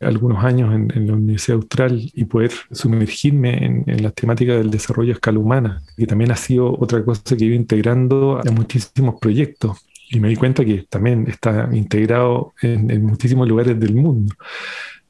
[0.00, 5.14] algunos años en, la Universidad Austral y poder sumergirme en, las temáticas del desarrollo a
[5.14, 9.78] escala humana, que también ha sido otra cosa que he ido integrando a muchísimos proyectos.
[10.10, 14.34] Y me di cuenta que también está integrado en, muchísimos lugares del mundo.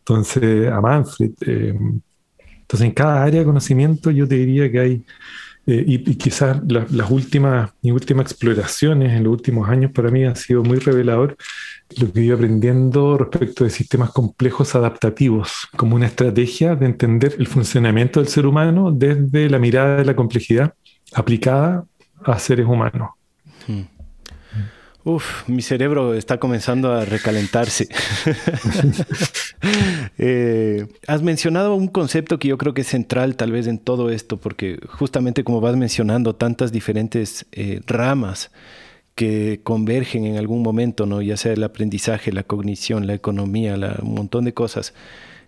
[0.00, 1.31] Entonces, a Manfred.
[1.46, 1.79] Eh,
[2.70, 5.05] entonces, en cada área de conocimiento yo te diría que hay
[5.70, 10.35] eh, y, quizás las últimas, mis últimas exploraciones en los últimos años para mí han
[10.35, 11.37] sido muy revelador
[11.96, 17.46] lo que ido aprendiendo respecto de sistemas complejos adaptativos, como una estrategia de entender el
[17.46, 20.74] funcionamiento del ser humano desde la mirada de la complejidad
[21.12, 21.85] aplicada
[22.24, 23.11] a seres humanos.
[23.68, 24.00] Hmm.
[25.03, 27.89] Uf, mi cerebro está comenzando a recalentarse.
[30.17, 34.11] Eh, has mencionado un concepto que yo creo que es central tal vez en todo
[34.11, 38.51] esto, porque justamente como vas mencionando tantas diferentes eh, ramas
[39.15, 41.21] que convergen en algún momento, ¿no?
[41.21, 44.95] ya sea el aprendizaje, la cognición, la economía, un montón de cosas.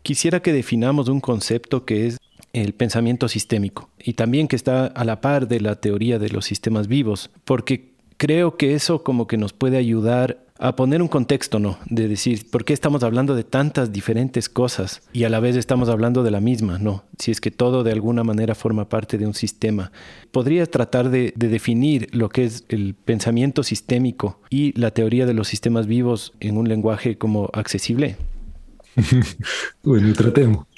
[0.03, 2.19] Quisiera que definamos un concepto que es
[2.53, 6.45] el pensamiento sistémico y también que está a la par de la teoría de los
[6.45, 7.92] sistemas vivos, porque
[8.23, 11.77] creo que eso como que nos puede ayudar a poner un contexto, ¿no?
[11.87, 15.89] De decir, ¿por qué estamos hablando de tantas diferentes cosas y a la vez estamos
[15.89, 17.03] hablando de la misma, ¿no?
[17.19, 19.91] Si es que todo de alguna manera forma parte de un sistema.
[20.31, 25.49] ¿Podrías tratar de, definir lo que es el pensamiento sistémico y la teoría de los
[25.49, 28.15] sistemas vivos en un lenguaje como accesible?
[29.83, 30.69] bueno, tratemos.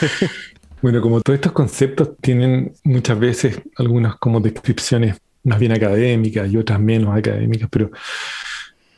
[0.80, 6.56] bueno, como todos estos conceptos tienen muchas veces algunas como descripciones más bien académicas y
[6.56, 7.90] otras menos académicas, pero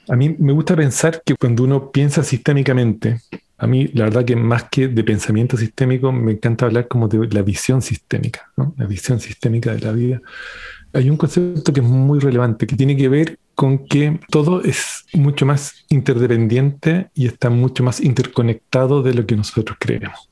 [0.08, 3.20] a mí me gusta pensar que cuando uno piensa sistémicamente,
[3.56, 7.26] a mí la verdad que más que de pensamiento sistémico, me encanta hablar como de
[7.28, 10.20] la visión sistémica, la visión sistémica de la vida.
[10.92, 15.04] Hay un concepto que es muy relevante, que tiene que ver con que todo es
[15.12, 20.28] mucho más interdependiente y está mucho más interconectado de lo que nosotros creemos.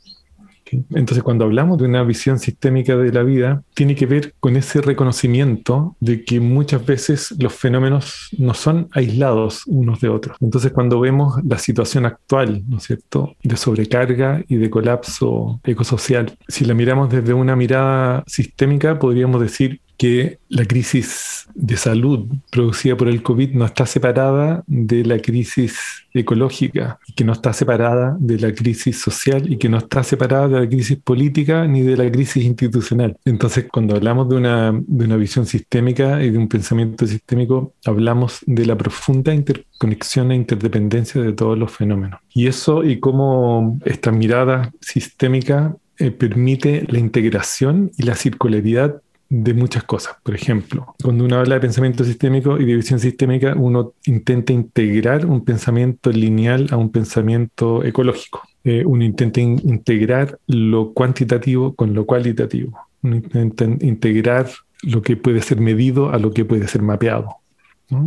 [0.90, 4.80] Entonces, cuando hablamos de una visión sistémica de la vida, tiene que ver con ese
[4.80, 10.37] reconocimiento de que muchas veces los fenómenos no son aislados unos de otros.
[10.40, 16.37] Entonces, cuando vemos la situación actual, ¿no es cierto?, de sobrecarga y de colapso ecosocial,
[16.48, 22.96] si la miramos desde una mirada sistémica, podríamos decir que la crisis de salud producida
[22.96, 25.78] por el COVID no está separada de la crisis
[26.12, 30.58] ecológica, que no está separada de la crisis social y que no está separada de
[30.58, 33.16] la crisis política ni de la crisis institucional.
[33.24, 38.40] Entonces, cuando hablamos de una, de una visión sistémica y de un pensamiento sistémico, hablamos
[38.44, 42.18] de la profunda interconexión e interdependencia de todos los fenómenos.
[42.34, 49.00] Y eso y cómo esta mirada sistémica eh, permite la integración y la circularidad
[49.34, 50.16] de muchas cosas.
[50.22, 55.24] Por ejemplo, cuando uno habla de pensamiento sistémico y de visión sistémica, uno intenta integrar
[55.24, 58.42] un pensamiento lineal a un pensamiento ecológico.
[58.62, 62.78] Eh, uno intenta integrar lo cuantitativo con lo cualitativo.
[63.00, 64.50] Uno intenta integrar
[64.82, 67.36] lo que puede ser medido a lo que puede ser mapeado.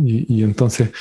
[0.04, 0.92] Y, entonces,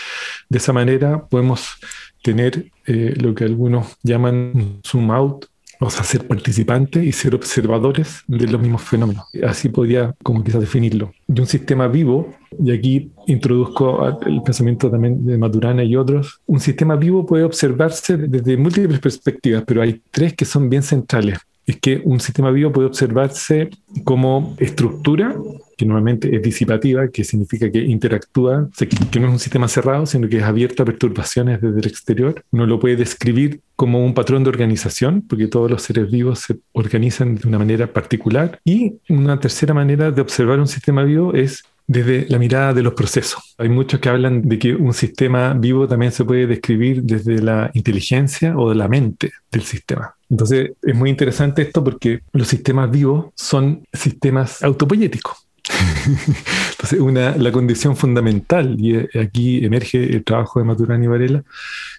[0.50, 1.78] de esa manera podemos
[2.24, 5.46] tener eh, lo que algunos llaman zoom out
[5.80, 9.26] o sea, ser participantes y ser observadores de los mismos fenómenos.
[9.46, 11.12] Así podría, como quizás, definirlo.
[11.28, 12.34] De un sistema vivo,
[12.64, 18.18] y aquí introduzco el pensamiento también de Maturana y otros, un sistema vivo puede observarse
[18.18, 21.40] desde múltiples perspectivas, pero hay tres que son bien centrales.
[21.66, 23.70] Es que un sistema vivo puede observarse
[24.04, 25.36] como estructura,
[25.78, 28.70] que normalmente es disipativa, que significa que interactúa,
[29.12, 32.44] que no es un sistema cerrado, sino que es abierto a perturbaciones desde el exterior.
[32.52, 36.58] Uno lo puede describir como un patrón de organización, porque todos los seres vivos se
[36.74, 38.60] organizan de una manera particular.
[38.64, 42.94] Y una tercera manera de observar un sistema vivo es desde la mirada de los
[42.94, 43.56] procesos.
[43.58, 47.70] Hay muchos que hablan de que un sistema vivo también se puede describir desde la
[47.74, 50.16] inteligencia o de la mente del sistema.
[50.30, 55.45] Entonces es muy interesante esto porque los sistemas vivos son sistemas autopoyéticos.
[56.72, 61.44] Entonces, una, la condición fundamental, y aquí emerge el trabajo de Maturana y Varela,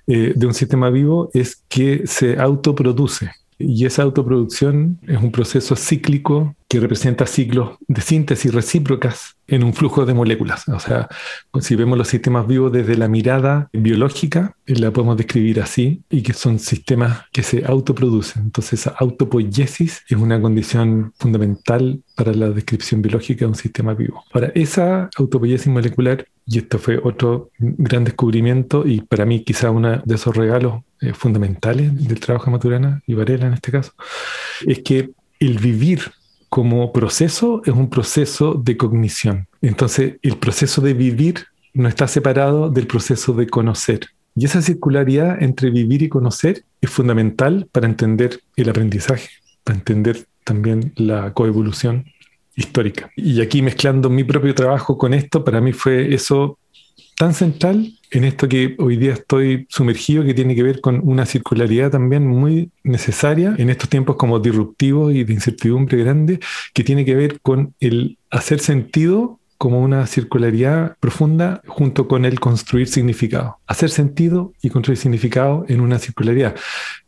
[0.06, 3.30] eh, de un sistema vivo es que se autoproduce.
[3.58, 9.72] Y esa autoproducción es un proceso cíclico que representa ciclos de síntesis recíprocas en un
[9.72, 10.68] flujo de moléculas.
[10.68, 11.08] O sea,
[11.60, 16.22] si vemos los sistemas vivos desde la mirada biológica, eh, la podemos describir así, y
[16.22, 18.42] que son sistemas que se autoproducen.
[18.42, 24.24] Entonces, esa autopoiesis es una condición fundamental para la descripción biológica de un sistema vivo.
[24.32, 30.02] Para esa autopoiesis molecular, y esto fue otro gran descubrimiento, y para mí quizá uno
[30.04, 33.92] de esos regalos eh, fundamentales del trabajo de Maturana y Varela en este caso,
[34.66, 36.00] es que el vivir
[36.48, 39.48] como proceso es un proceso de cognición.
[39.62, 44.06] Entonces, el proceso de vivir no está separado del proceso de conocer.
[44.34, 49.28] Y esa circularidad entre vivir y conocer es fundamental para entender el aprendizaje,
[49.64, 52.04] para entender también la coevolución
[52.54, 53.10] histórica.
[53.16, 56.58] Y aquí mezclando mi propio trabajo con esto, para mí fue eso
[57.16, 61.26] tan central en esto que hoy día estoy sumergido, que tiene que ver con una
[61.26, 66.40] circularidad también muy necesaria en estos tiempos como disruptivos y de incertidumbre grande,
[66.72, 72.40] que tiene que ver con el hacer sentido como una circularidad profunda junto con el
[72.40, 73.58] construir significado.
[73.66, 76.54] Hacer sentido y construir significado en una circularidad.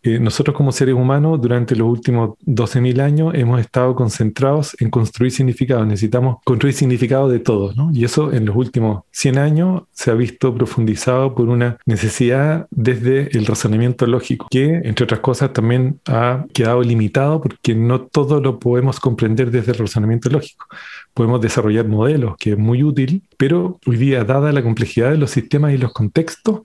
[0.02, 5.32] Eh, nosotros como seres humanos durante los últimos 12.000 años hemos estado concentrados en construir
[5.32, 5.84] significado.
[5.84, 7.90] Necesitamos construir significado de todo, ¿no?
[7.92, 13.36] Y eso en los últimos 100 años se ha visto profundizado por una necesidad desde
[13.36, 18.58] el razonamiento lógico, que entre otras cosas también ha quedado limitado porque no todo lo
[18.58, 20.66] podemos comprender desde el razonamiento lógico
[21.18, 25.32] podemos desarrollar modelos, que es muy útil, pero hoy día, dada la complejidad de los
[25.32, 26.60] sistemas y los contextos,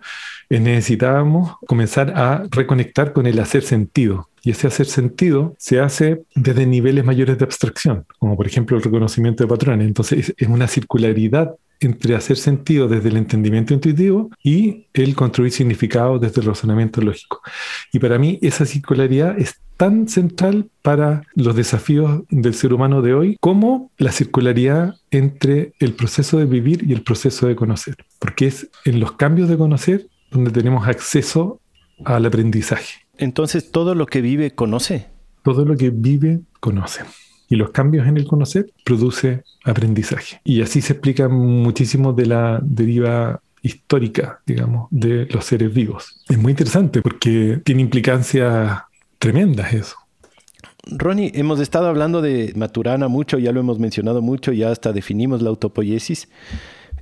[0.47, 4.29] eh, necesitábamos comenzar a reconectar con el hacer sentido.
[4.43, 8.83] Y ese hacer sentido se hace desde niveles mayores de abstracción, como por ejemplo el
[8.83, 9.87] reconocimiento de patrones.
[9.87, 16.19] Entonces es una circularidad entre hacer sentido desde el entendimiento intuitivo y el construir significado
[16.19, 17.41] desde el razonamiento lógico.
[17.91, 23.13] Y para mí esa circularidad es tan central para los desafíos del ser humano de
[23.13, 28.47] hoy como la circularidad entre el proceso de vivir y el proceso de conocer, porque
[28.47, 31.59] es en los cambios de conocer donde tenemos acceso
[32.05, 33.05] al aprendizaje.
[33.17, 35.07] Entonces, todo lo que vive conoce.
[35.43, 37.03] Todo lo que vive conoce.
[37.49, 40.41] Y los cambios en el conocer produce aprendizaje.
[40.43, 46.21] Y así se explica muchísimo de la deriva histórica, digamos, de los seres vivos.
[46.29, 48.81] Es muy interesante porque tiene implicancias
[49.17, 49.95] tremendas eso.
[50.85, 55.41] Ronnie, hemos estado hablando de Maturana mucho, ya lo hemos mencionado mucho, ya hasta definimos
[55.41, 56.27] la autopoiesis,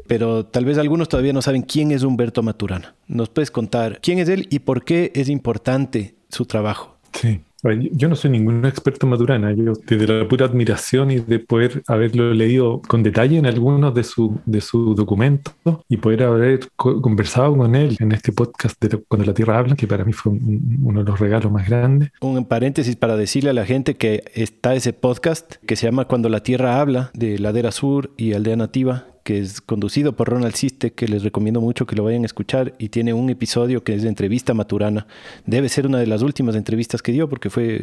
[0.08, 2.94] pero tal vez algunos todavía no saben quién es Humberto Maturana.
[3.08, 6.98] ¿Nos puedes contar quién es él y por qué es importante su trabajo?
[7.14, 7.42] Sí.
[7.64, 11.84] Yo no soy ningún experto en Maturana, yo desde la pura admiración y de poder
[11.88, 15.54] haberlo leído con detalle en algunos de sus de su documentos
[15.88, 19.88] y poder haber conversado con él en este podcast de Cuando la Tierra habla, que
[19.88, 22.12] para mí fue uno de los regalos más grandes.
[22.22, 26.30] Un paréntesis para decirle a la gente que está ese podcast que se llama Cuando
[26.30, 30.94] la Tierra habla de Ladera Sur y Aldea Nativa, que es conducido por Ronald Siste,
[30.94, 34.04] que les recomiendo mucho que lo vayan a escuchar, y tiene un episodio que es
[34.04, 35.08] de entrevista maturana.
[35.46, 37.82] Debe ser una de las últimas entrevistas que dio porque fue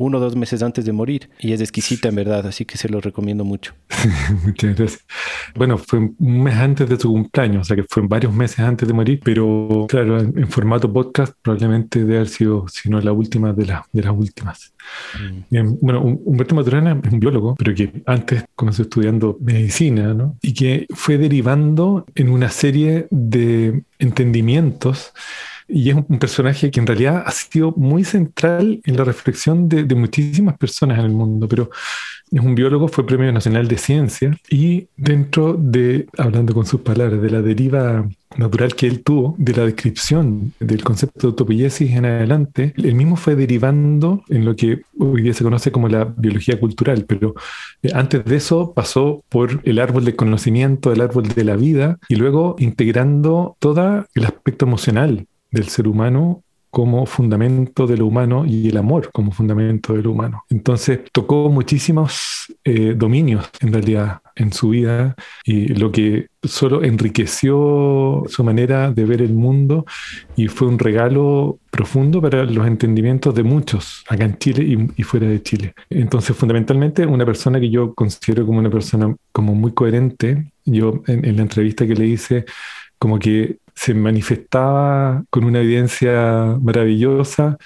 [0.00, 2.88] uno o dos meses antes de morir y es exquisita en verdad, así que se
[2.88, 3.74] lo recomiendo mucho.
[4.44, 5.06] Muchas gracias.
[5.54, 8.88] Bueno, fue un mes antes de su cumpleaños, o sea que fue varios meses antes
[8.88, 13.52] de morir, pero claro, en, formato podcast probablemente debe haber sido, si no la última
[13.52, 14.72] de, de las últimas.
[15.50, 15.76] Mm.
[15.82, 20.38] bueno, Humberto Maturana es un biólogo, pero que antes comenzó estudiando medicina, ¿no?
[20.40, 25.12] Y que fue derivando en una serie de entendimientos
[25.72, 29.84] y es un personaje que en realidad ha sido muy central en la reflexión de,
[29.94, 31.70] muchísimas personas en el mundo, pero
[32.30, 37.20] es un biólogo, fue Premio Nacional de Ciencia y dentro de, hablando con sus palabras,
[37.20, 42.04] de la deriva natural que él tuvo, de la descripción del concepto de autopoiesis en
[42.04, 46.58] adelante, él mismo fue derivando en lo que hoy día se conoce como la biología
[46.58, 47.34] cultural, pero
[47.82, 51.98] eh, antes de eso pasó por el árbol del conocimiento, el árbol de la vida,
[52.08, 58.46] y luego integrando todo el aspecto emocional del ser humano como fundamento de lo humano
[58.46, 60.44] y el amor como fundamento de lo humano.
[60.48, 68.22] Entonces tocó muchísimos eh, dominios en realidad en su vida y lo que solo enriqueció
[68.28, 69.84] su manera de ver el mundo
[70.36, 75.26] y fue un regalo profundo para los entendimientos de muchos acá en Chile y, fuera
[75.26, 75.74] de Chile.
[75.90, 81.36] Entonces, fundamentalmente, una persona que yo considero como una persona como muy coherente, yo en
[81.36, 82.44] la entrevista que le hice,
[83.00, 87.58] como que se manifestaba con una evidencia maravillosa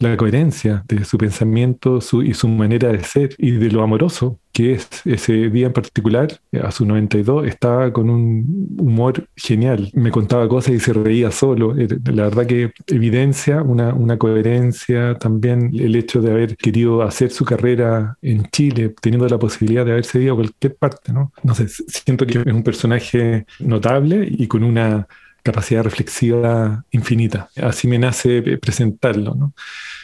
[0.00, 4.72] la coherencia de su pensamiento y su manera de ser y de lo amoroso que
[4.72, 9.90] es ese día en particular, a sus 92, estaba con un humor genial.
[9.94, 11.74] Me contaba cosas y se reía solo.
[11.74, 18.18] La verdad que evidencia una, coherencia también el hecho de haber querido hacer su carrera
[18.22, 21.32] en Chile, teniendo la posibilidad de haberse ido a cualquier parte, ¿no?
[21.42, 25.06] No sé, siento que es un personaje notable y con una
[25.42, 27.48] capacidad reflexiva infinita.
[27.56, 29.34] Así me nace presentarlo.
[29.34, 29.52] ¿no?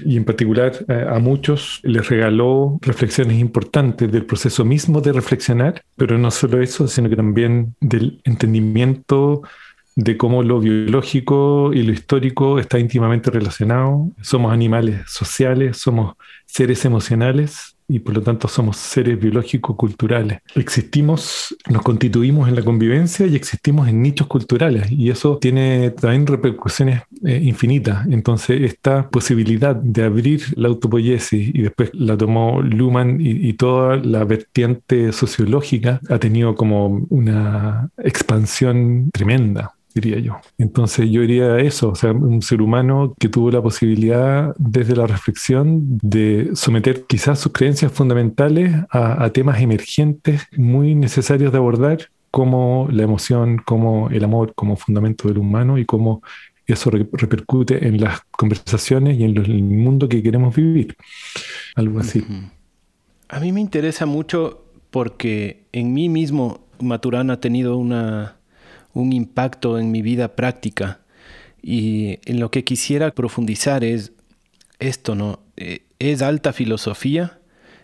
[0.04, 5.82] Y en particular eh, a muchos les regaló reflexiones importantes del proceso mismo de reflexionar,
[5.96, 9.42] pero no solo eso, sino que también del entendimiento
[9.94, 14.10] de cómo lo biológico y lo histórico está íntimamente relacionado.
[14.20, 16.14] Somos animales sociales, somos
[16.44, 20.40] seres emocionales y por lo tanto somos seres biológicos culturales.
[20.54, 26.26] Existimos, nos constituimos en la convivencia y existimos en nichos culturales y eso tiene también
[26.26, 28.06] repercusiones eh, infinitas.
[28.06, 33.96] Entonces esta posibilidad de abrir la autopoiesis y después la tomó Luhmann y, y toda
[33.96, 40.36] la vertiente sociológica ha tenido como una expansión tremenda diría yo.
[40.58, 45.06] Entonces yo diría eso, o sea, un ser humano que tuvo la posibilidad desde la
[45.06, 51.98] reflexión de someter quizás sus creencias fundamentales a, temas emergentes muy necesarios de abordar,
[52.30, 56.22] como la emoción, como el amor, como fundamento del humano y cómo
[56.66, 60.96] eso repercute en las conversaciones y en, el mundo que queremos vivir.
[61.74, 62.24] Algo así.
[63.28, 68.36] A mí me interesa mucho porque en mí mismo Maturana ha tenido una
[68.96, 71.00] un impacto en mi vida práctica.
[71.62, 74.12] Y en lo que quisiera profundizar es
[74.78, 75.40] esto, ¿no?
[75.56, 77.38] Eh, es alta filosofía,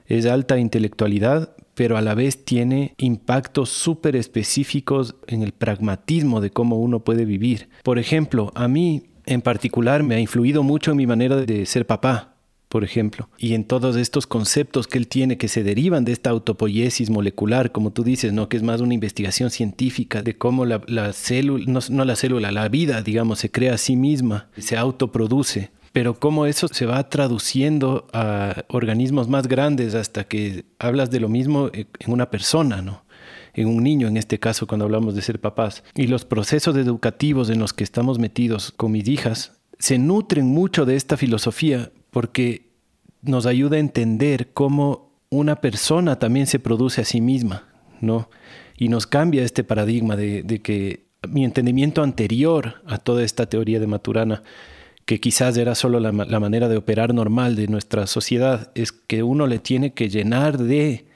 [0.06, 6.50] es alta intelectualidad, pero a la vez tiene impactos súper específicos en el pragmatismo de
[6.50, 7.68] cómo uno puede vivir.
[7.82, 11.86] Por ejemplo, a mí en particular me ha influido mucho en mi manera de ser
[11.86, 12.31] papá
[12.72, 16.30] por ejemplo, y en todos estos conceptos que él tiene que se derivan de esta
[16.30, 18.48] autopoiesis molecular, como tú dices, ¿no?
[18.48, 23.02] que es más una investigación científica de cómo la, célula, no, la célula, la vida,
[23.02, 28.64] digamos, se crea a sí misma, se autoproduce pero cómo eso se va traduciendo a
[28.68, 33.04] organismos más grandes hasta que hablas de lo mismo en una persona, ¿no?
[33.52, 35.84] En un niño, en este caso, cuando hablamos de ser papás.
[35.94, 40.86] Y los procesos educativos en los que estamos metidos con mis hijas se nutren mucho
[40.86, 42.68] de esta filosofía porque
[43.22, 47.64] nos ayuda a entender cómo una persona también se produce a sí misma,
[48.00, 48.28] ¿no?
[48.76, 53.86] Y nos cambia este paradigma de, que mi entendimiento anterior a toda esta teoría de
[53.86, 54.42] Maturana,
[55.06, 59.46] que quizás era solo la, manera de operar normal de nuestra sociedad, es que uno
[59.46, 61.06] le tiene que llenar de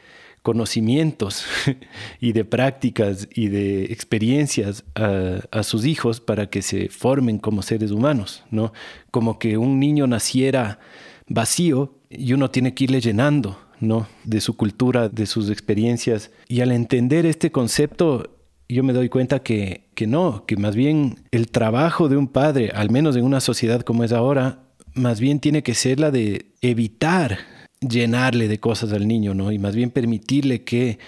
[0.46, 1.44] conocimientos
[2.20, 7.90] y de prácticas y de experiencias a, sus hijos para que se formen como seres
[7.90, 8.72] humanos, ¿no?
[9.10, 10.78] Como que un niño naciera
[11.26, 14.06] vacío y uno tiene que irle llenando, ¿no?
[14.22, 16.30] De su cultura, de sus experiencias.
[16.46, 18.30] Y al entender este concepto,
[18.68, 22.70] yo me doy cuenta que, que no, que más bien el trabajo de un padre,
[22.72, 24.60] al menos en una sociedad como es ahora,
[24.94, 27.55] más bien tiene que ser la de evitar
[27.88, 29.52] llenarle de cosas al niño, ¿no?
[29.52, 30.98] Y más bien permitirle que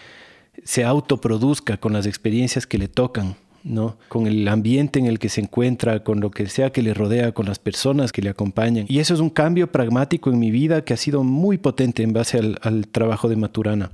[0.64, 3.97] se autoproduzca con las experiencias que le tocan, ¿no?
[4.09, 7.33] Con el ambiente en el que se encuentra, con lo que sea que le rodea,
[7.33, 8.87] con las personas que le acompañan.
[8.89, 12.12] Y eso es un cambio pragmático en mi vida que ha sido muy potente en
[12.12, 13.91] base al, trabajo de Maturana.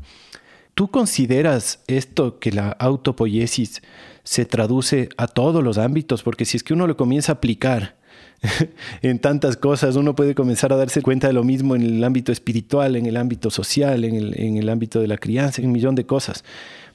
[0.75, 3.83] ¿Tú consideras esto que la autopoiesis
[4.25, 6.23] se traduce a todos los ámbitos?
[6.23, 7.97] Porque si es que uno lo comienza a aplicar
[9.03, 12.33] en tantas cosas, uno puede comenzar a darse cuenta de lo mismo en el ámbito
[12.33, 15.73] espiritual, en el ámbito social, en el, en el ámbito de la crianza, en un
[15.73, 16.45] millón de cosas.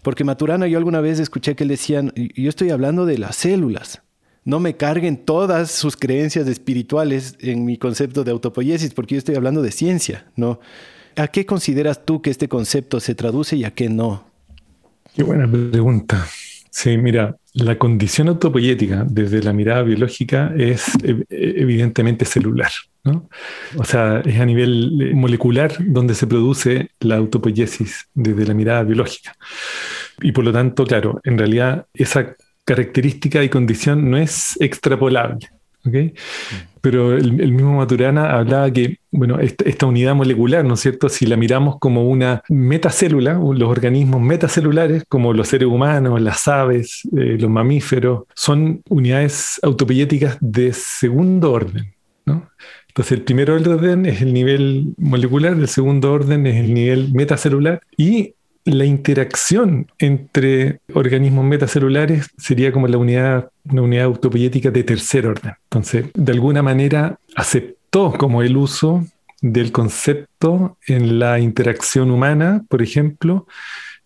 [0.02, 4.02] Porque Maturana, yo alguna vez escuché que él decía, yo estoy hablando de las células.
[4.46, 9.36] No me carguen todas sus creencias espirituales en mi concepto de autopoiesis, porque yo estoy
[9.36, 10.60] hablando de ciencia, ¿no?
[11.16, 14.26] ¿A qué consideras tú que este concepto se traduce y a qué no?
[15.14, 16.26] Qué buena pregunta.
[16.70, 20.92] Sí, mira, la condición autopoyética desde la mirada biológica es
[21.30, 22.72] evidentemente celular.
[23.04, 23.30] ¿no?
[23.78, 29.36] O sea, es a nivel molecular donde se produce la autopoiesis desde la mirada biológica.
[30.22, 32.36] Y por lo tanto, claro, en realidad esa
[32.66, 35.50] característica y condición no es extrapolable.
[35.86, 36.14] ¿okay?
[36.82, 41.10] Pero el, mismo Maturana hablaba que, bueno, esta, unidad molecular, ¿no es cierto?
[41.10, 47.02] Si la miramos como una metacélula, los organismos metacelulares, como los seres humanos, las aves,
[47.18, 51.94] eh, los mamíferos, son unidades autopoyéticas de segundo orden.
[52.90, 57.82] Entonces, el primer orden es el nivel molecular, el segundo orden es el nivel metacelular
[57.96, 58.34] y
[58.70, 65.54] la interacción entre organismos metacelulares sería como la unidad, una unidad autopoyética de tercer orden.
[65.64, 69.06] Entonces, de alguna manera aceptó como el uso
[69.42, 73.48] del concepto en la interacción humana, por ejemplo,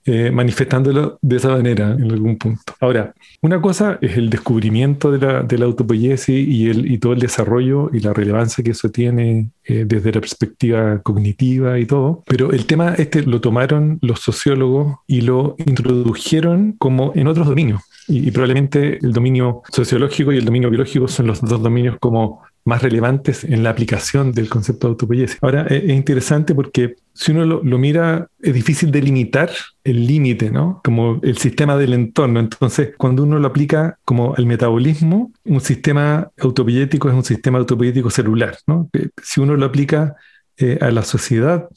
[0.05, 2.73] eh, manifestándolo de esa manera en algún punto.
[2.81, 7.13] Ahora, una cosa es el descubrimiento de la, de la autopoiesis y, el, y todo
[7.13, 12.23] el desarrollo y la relevancia que eso tiene eh, desde la perspectiva cognitiva y todo,
[12.27, 17.81] pero el tema este lo tomaron los sociólogos y lo introdujeron como en otros dominios.
[18.07, 22.41] Y, y probablemente el dominio sociológico y el dominio biológico son los dos dominios como
[22.65, 25.37] más relevantes en la aplicación del concepto de autopoiesis.
[25.41, 29.51] Ahora, es interesante porque si uno lo, mira, es difícil delimitar
[29.83, 30.81] el límite, ¿no?
[30.83, 32.39] Como el sistema del entorno.
[32.39, 38.09] Entonces, cuando uno lo aplica como al metabolismo, un sistema autopoyético es un sistema autopoyético
[38.09, 38.89] celular, ¿no?
[39.21, 40.15] Si uno lo aplica
[40.57, 41.67] eh, a la sociedad,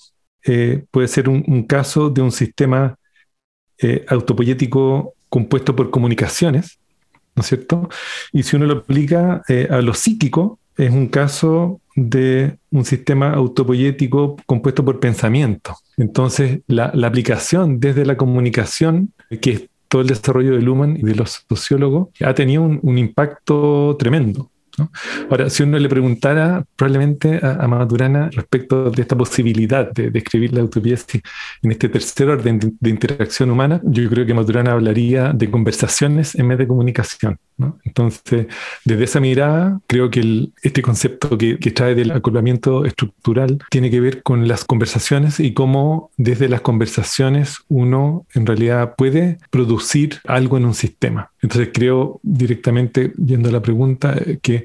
[0.44, 2.96] eh, puede ser un, caso de un sistema
[3.78, 6.78] eh, autopoyético compuesto por comunicaciones,
[7.34, 7.88] ¿no es cierto?
[8.32, 14.36] Y si uno lo aplica a lo psíquico, es un caso de un sistema autopoyético
[14.46, 15.74] compuesto por pensamiento.
[15.96, 21.14] Entonces, la, aplicación desde la comunicación, que es todo el desarrollo de Luhmann y de
[21.14, 24.50] los sociólogos, ha tenido un impacto tremendo.
[25.30, 30.62] Ahora, si uno le preguntara probablemente a, Maturana respecto de esta posibilidad de, escribir la
[30.62, 30.96] utopía
[31.62, 36.48] en este tercer orden de, interacción humana, yo creo que Maturana hablaría de conversaciones en
[36.48, 37.38] vez de comunicación.
[37.84, 38.46] Entonces,
[38.84, 44.00] desde esa mirada, creo que este concepto que, que trae del acoplamiento estructural tiene que
[44.00, 50.58] ver con las conversaciones y cómo desde las conversaciones uno en realidad puede producir algo
[50.58, 51.30] en un sistema.
[51.46, 54.64] Entonces creo directamente, yendo a la pregunta, que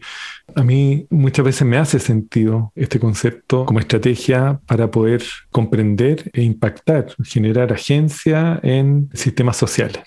[0.55, 5.21] a mí muchas veces me hace sentido este concepto como estrategia para poder
[5.51, 10.01] comprender e impactar, generar agencia en sistemas sociales.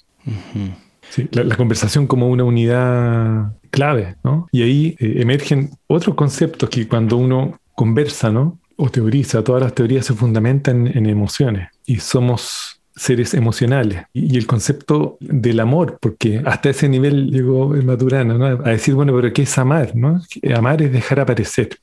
[1.30, 4.48] la, conversación como una unidad clave, ¿no?
[4.50, 8.58] Y ahí eh, emergen otros conceptos que cuando uno conversa, ¿no?
[8.74, 14.46] O teoriza, todas las teorías se fundamentan en emociones y somos seres emocionales y, el
[14.46, 18.46] concepto del amor, porque hasta ese nivel llegó el Maturana, ¿no?
[18.46, 19.94] a decir, bueno, pero ¿qué es amar?
[19.94, 20.20] ¿no?
[20.54, 21.78] Amar es dejar aparecer,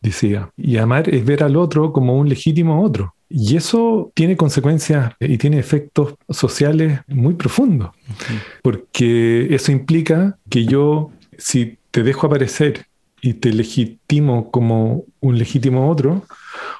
[0.00, 3.14] decía, y amar es ver al otro como un legítimo otro.
[3.30, 7.90] Y eso tiene consecuencias y tiene efectos sociales muy profundos,
[8.62, 12.86] porque eso implica que yo, si te dejo aparecer
[13.20, 16.24] y te legitimo como un legítimo otro,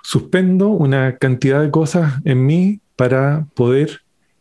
[0.03, 4.01] suspendo una cantidad de cosas en mí para poder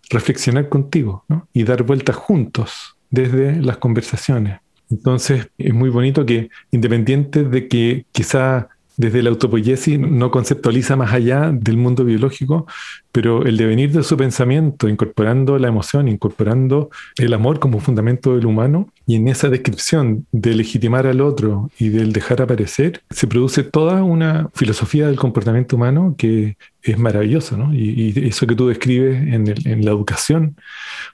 [0.09, 4.61] reflexionar contigo y dar vueltas juntos desde las conversaciones.
[4.89, 11.13] Entonces es muy bonito que independiente de que quizá desde la autopoiesis no conceptualiza más
[11.13, 12.65] allá del mundo biológico,
[13.11, 18.45] pero el devenir de su pensamiento, incorporando la emoción, incorporando el amor como fundamento del
[18.45, 23.63] humano, y en esa descripción de legitimar al otro y del dejar aparecer, se produce
[23.63, 27.73] toda una filosofía del comportamiento humano que es maravillosa, ¿no?
[27.73, 30.55] Y, eso que tú describes en, en, la educación,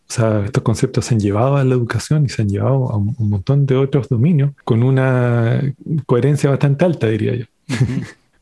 [0.09, 2.97] o sea, estos conceptos se han llevado a la educación y se han llevado a
[2.97, 5.61] un montón de otros dominios con una
[6.05, 7.45] coherencia bastante alta, diría yo.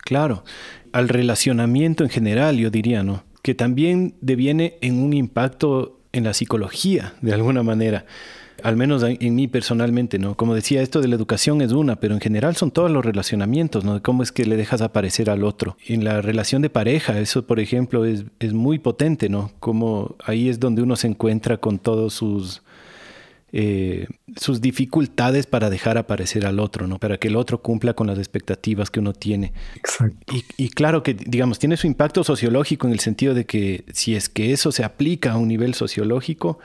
[0.03, 0.43] Claro,
[0.91, 3.24] al relacionamiento en general, yo diría, ¿no?
[3.41, 8.05] Que también deviene en un impacto en la psicología, de alguna manera.
[8.63, 10.36] Al menos en mí personalmente, ¿no?
[10.36, 13.84] Como decía, esto de la educación es una, pero en general son todos los relacionamientos,
[13.84, 14.03] ¿no?
[14.03, 15.78] Cómo es que le dejas aparecer al otro.
[15.88, 19.51] En la relación de pareja, eso, por ejemplo, es, es muy potente, ¿no?
[19.59, 22.61] Como ahí es donde uno se encuentra con todos sus
[23.54, 26.99] eh, sus dificultades para dejar aparecer al otro, ¿no?
[26.99, 29.52] Para que el otro cumpla con las expectativas que uno tiene.
[29.76, 30.34] Exacto.
[30.58, 34.30] Y, claro que, digamos, tiene su impacto sociológico en el sentido de que si es
[34.30, 36.60] que eso se aplica a un nivel sociológico,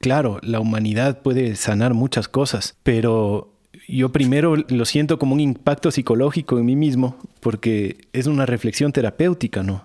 [0.00, 3.54] claro, la humanidad puede sanar muchas cosas, pero
[3.88, 8.92] yo primero lo siento como un impacto psicológico en mí mismo, porque es una reflexión
[8.92, 9.84] terapéutica, ¿no?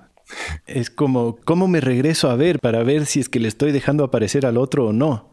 [0.66, 4.04] Es como, ¿cómo me regreso a ver para ver si es que le estoy dejando
[4.04, 5.30] aparecer al otro o no?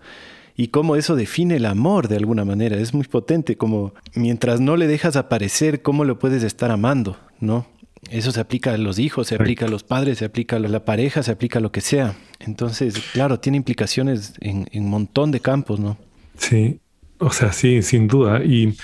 [0.57, 2.77] Y cómo eso define el amor de alguna manera.
[2.77, 7.67] Es muy potente, como mientras no le dejas aparecer, cómo lo puedes estar amando, ¿no?
[8.11, 10.85] Eso se aplica a los hijos, se aplica a los padres, se aplica a la
[10.85, 12.17] pareja, se aplica a lo que sea.
[12.39, 15.99] Entonces, claro, tiene implicaciones en, un montón de campos, ¿no?
[16.39, 16.81] Sí,
[17.19, 18.43] o sea, sí, sin duda.
[18.43, 18.75] Y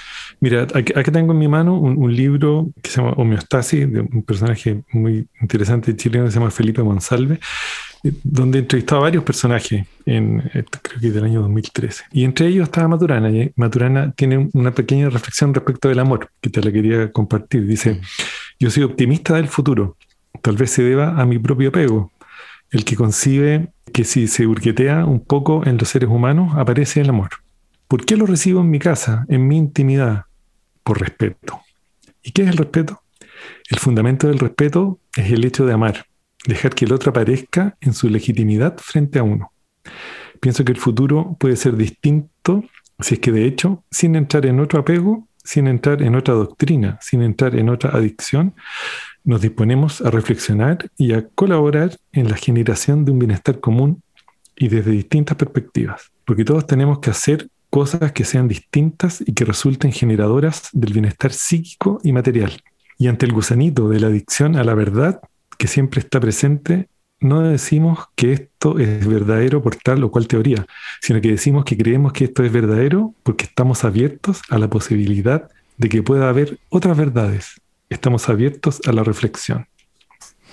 [0.41, 4.83] Mira, aquí, tengo en mi mano un, libro que se llama Homeostasis, de un personaje
[4.93, 7.41] muy interesante chileno que se llama Felipe Monsalve,
[8.03, 12.05] donde he entrevistado a varios personajes, en, eh, creo que del año 2013.
[12.13, 13.31] Y entre ellos estaba Maturana.
[13.31, 17.67] Y Maturana tiene una pequeña reflexión respecto del amor, que te la quería compartir.
[17.67, 18.01] Dice, mm.
[18.61, 19.97] yo soy optimista del futuro.
[20.43, 22.13] Tal vez se deba a mi propio apego,
[22.71, 27.09] el que concibe que si se urquetea un poco en los seres humanos, aparece el
[27.09, 27.31] amor.
[27.89, 30.25] ¿Por qué lo recibo en mi casa, en mi intimidad?
[30.83, 31.61] Por respeto.
[32.23, 33.03] ¿Y qué es el respeto?
[33.71, 36.07] El fundamento del respeto es el hecho de amar,
[36.47, 39.53] dejar que el otro aparezca en su legitimidad frente a uno.
[40.41, 42.65] Pienso que el futuro puede ser distinto
[43.01, 46.99] si es que de hecho, sin entrar en otro apego, sin entrar en otra doctrina,
[47.01, 48.55] sin entrar en otra adicción,
[49.25, 54.03] nos disponemos a reflexionar y a colaborar en la generación de un bienestar común
[54.57, 59.45] y desde distintas perspectivas, porque todos tenemos que hacer cosas que sean distintas y que
[59.45, 62.63] resulten generadoras del bienestar psíquico y material.
[62.99, 65.21] Y ante el gusanito de la adicción a la verdad,
[65.59, 66.89] que siempre está presente,
[67.21, 70.67] no decimos que esto es verdadero por tal o cual teoría,
[71.01, 75.49] sino que decimos que creemos que esto es verdadero porque estamos abiertos a la posibilidad
[75.79, 77.61] de que pueda haber otras verdades.
[77.89, 79.67] Estamos abiertos a la reflexión.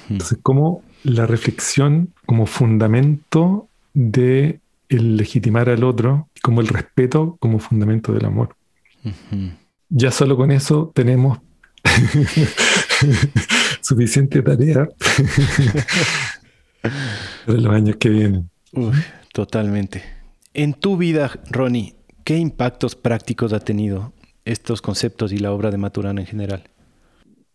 [0.08, 0.14] Hmm.
[0.14, 7.60] Entonces, como la reflexión como fundamento de el legitimar al otro, como el respeto como
[7.60, 8.56] fundamento del amor.
[9.90, 11.40] Ya solo con eso tenemos
[13.84, 14.88] suficiente tarea
[17.46, 18.50] para los años que vienen.
[19.34, 20.04] totalmente.
[20.54, 24.14] En tu vida, Ronnie, ¿qué impactos prácticos ha tenido
[24.46, 26.64] estos conceptos y la obra de Maturana en general?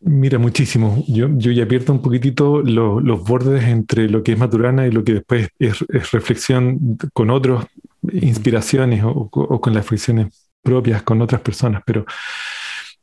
[0.00, 1.04] Mira, muchísimo.
[1.08, 5.02] Yo, yo ya pierdo un poquitito los bordes entre lo que es Maturana y lo
[5.02, 5.80] que después es,
[6.12, 7.66] reflexión con otros,
[8.12, 11.82] inspiraciones o, con las reflexiones propias con otras personas.
[11.84, 12.06] Pero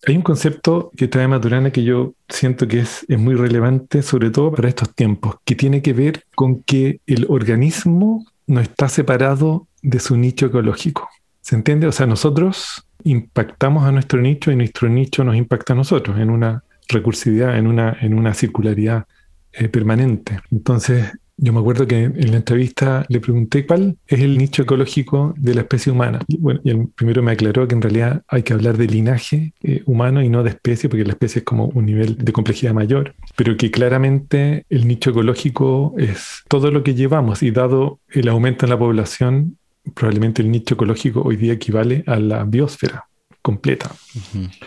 [0.07, 4.29] hay un concepto que trae Maturana que yo siento que es, es muy relevante, sobre
[4.29, 9.67] todo para estos tiempos, que tiene que ver con que el organismo no está separado
[9.81, 11.09] de su nicho ecológico.
[11.41, 11.87] ¿Se entiende?
[11.87, 16.29] O sea, nosotros impactamos a nuestro nicho y nuestro nicho nos impacta a nosotros en
[16.29, 19.05] una recursividad, en una, en una circularidad
[19.53, 20.39] eh, permanente.
[20.51, 25.33] Entonces, yo me acuerdo que en la entrevista le pregunté cuál es el nicho ecológico
[25.37, 26.19] de la especie humana.
[26.27, 29.83] Y, bueno, el primero me aclaró que en realidad hay que hablar de linaje eh,
[29.85, 33.15] humano y no de especie, porque la especie es como un nivel de complejidad mayor,
[33.35, 38.65] pero que claramente el nicho ecológico es todo lo que llevamos y dado el aumento
[38.65, 39.57] en la población,
[39.93, 43.07] probablemente el nicho ecológico hoy día equivale a la biosfera
[43.45, 43.91] completa.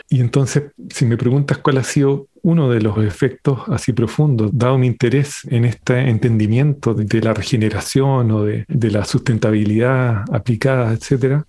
[0.09, 4.79] Y entonces, si me preguntas cuál ha sido uno de los efectos así profundos, dado
[4.79, 11.45] mi interés en este entendimiento de, la regeneración o de, la sustentabilidad aplicada, etcétera,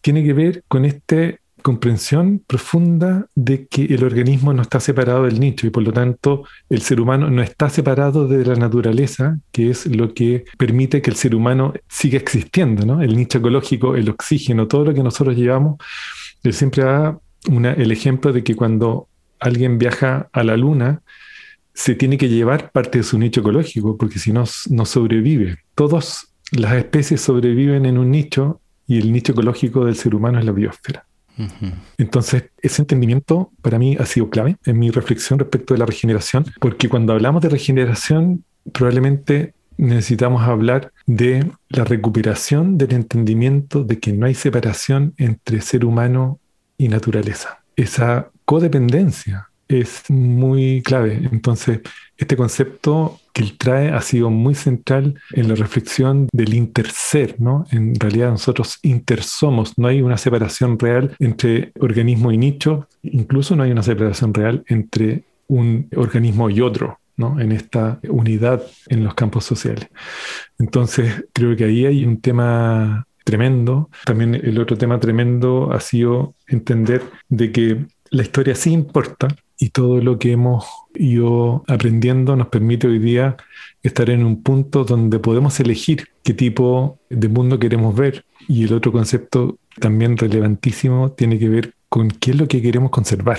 [0.00, 5.38] tiene que ver con esta comprensión profunda de que el organismo no está separado del
[5.38, 9.70] nicho y por lo tanto el ser humano no está separado de la naturaleza, que
[9.70, 13.02] es lo que permite que el ser humano siga existiendo, ¿no?
[13.02, 15.76] El nicho ecológico, el oxígeno, todo lo que nosotros llevamos
[16.42, 21.02] él siempre da el ejemplo de que cuando alguien viaja a la luna,
[21.72, 25.58] se tiene que llevar parte de su nicho ecológico, porque si no, no sobrevive.
[25.74, 30.44] Todas las especies sobreviven en un nicho y el nicho ecológico del ser humano es
[30.44, 31.06] la biosfera.
[31.96, 36.44] Entonces, ese entendimiento para mí ha sido clave en mi reflexión respecto de la regeneración,
[36.60, 44.12] porque cuando hablamos de regeneración, probablemente necesitamos hablar de la recuperación del entendimiento de que
[44.12, 46.38] no hay separación entre ser humano
[46.76, 47.64] y naturaleza.
[47.76, 51.28] Esa codependencia es muy clave.
[51.32, 51.80] Entonces,
[52.16, 57.64] este concepto que él trae ha sido muy central en la reflexión del interser, ¿no?
[57.70, 63.62] En realidad nosotros intersomos, no hay una separación real entre organismo y nicho, incluso no
[63.62, 66.99] hay una separación real entre un organismo y otro
[67.38, 69.88] en esta unidad en los campos sociales.
[70.58, 73.90] Entonces, creo que ahí hay un tema tremendo.
[74.04, 79.70] También el otro tema tremendo ha sido entender de que la historia sí importa y
[79.70, 83.36] todo lo que hemos ido aprendiendo nos permite hoy día
[83.82, 88.24] estar en un punto donde podemos elegir qué tipo de mundo queremos ver.
[88.48, 92.90] Y el otro concepto también relevantísimo tiene que ver con qué es lo que queremos
[92.90, 93.38] conservar.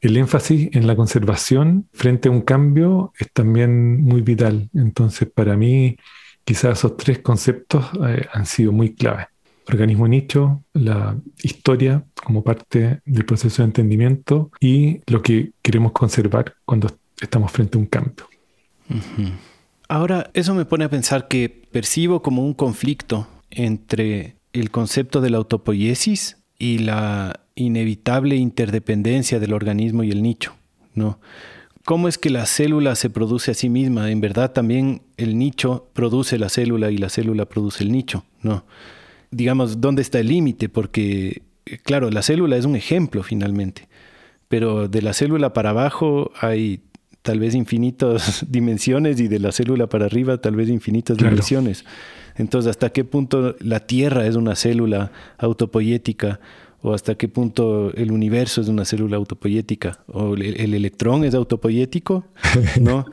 [0.00, 4.70] El énfasis en la conservación frente a un cambio es también muy vital.
[4.74, 5.96] Entonces, para mí,
[6.44, 9.26] quizás esos tres conceptos eh, han sido muy claves.
[9.66, 16.54] Organismo nicho, la historia como parte del proceso de entendimiento y lo que queremos conservar
[16.66, 16.88] cuando
[17.20, 18.26] estamos frente a un cambio.
[19.88, 25.30] Ahora, eso me pone a pensar que percibo como un conflicto entre el concepto de
[25.30, 30.54] la autopoiesis y la inevitable interdependencia del organismo y el nicho,
[30.94, 31.18] ¿no?
[31.84, 34.10] ¿Cómo es que la célula se produce a sí misma?
[34.10, 38.64] En verdad también el nicho produce la célula y la célula produce el nicho, ¿no?
[39.30, 40.70] Digamos, ¿dónde está el límite?
[40.70, 41.42] Porque,
[41.82, 43.86] claro, la célula es un ejemplo finalmente,
[44.48, 46.80] pero de la célula para abajo hay
[47.20, 51.84] tal vez infinitas dimensiones y de la célula para arriba tal vez infinitas dimensiones.
[52.36, 56.40] Entonces, ¿hasta qué punto la Tierra es una célula autopoyética?
[56.86, 60.00] ¿O hasta qué punto el universo es una célula autopoyética?
[60.06, 62.26] ¿O el, electrón es autopoyético?
[62.78, 63.06] ¿No?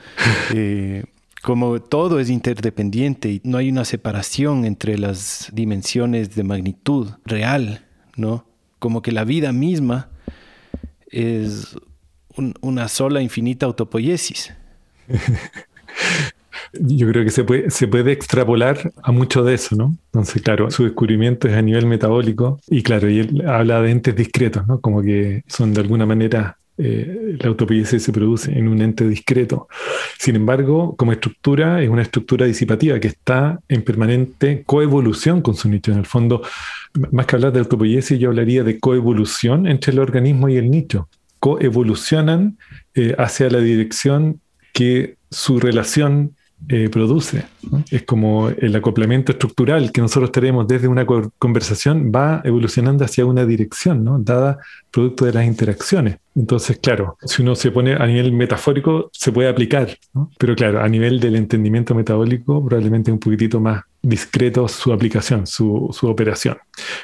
[0.54, 1.06] Eh,
[1.42, 7.86] como todo es interdependiente y no hay una separación entre las dimensiones de magnitud real,
[8.18, 8.46] ¿no?
[8.78, 10.10] Como que la vida misma
[11.08, 11.78] es
[12.60, 14.54] una sola infinita autopoiesis.
[16.74, 19.96] Yo creo que se puede, se puede extrapolar a mucho de eso, ¿no?
[20.06, 24.16] Entonces, claro, su descubrimiento es a nivel metabólico y claro, y él habla de entes
[24.16, 24.80] discretos, ¿no?
[24.80, 29.68] Como que son de alguna manera eh, la autopoiesis se produce en un ente discreto.
[30.18, 35.70] Sin embargo, como estructura, es una estructura disipativa que está en permanente coevolución con su
[35.70, 35.92] nicho.
[35.92, 36.42] En el fondo,
[37.12, 41.08] más que hablar de autopoiesis, yo hablaría de coevolución entre el organismo y el nicho.
[41.40, 42.58] Coevolucionan
[42.96, 44.40] eh, hacia la dirección
[44.74, 46.36] que su relación
[46.70, 47.44] eh, produce.
[47.90, 53.46] Es como el acoplamiento estructural que nosotros tenemos desde una conversación va evolucionando hacia una
[53.46, 54.20] dirección, ¿no?
[54.20, 54.60] dada
[54.92, 56.18] producto de las interacciones.
[56.36, 59.98] Entonces, claro, si uno se pone a nivel metafórico, se puede aplicar,
[60.38, 65.90] pero claro, a nivel del entendimiento metabólico, probablemente un poquitito más discreto su aplicación, su,
[65.92, 66.58] su operación.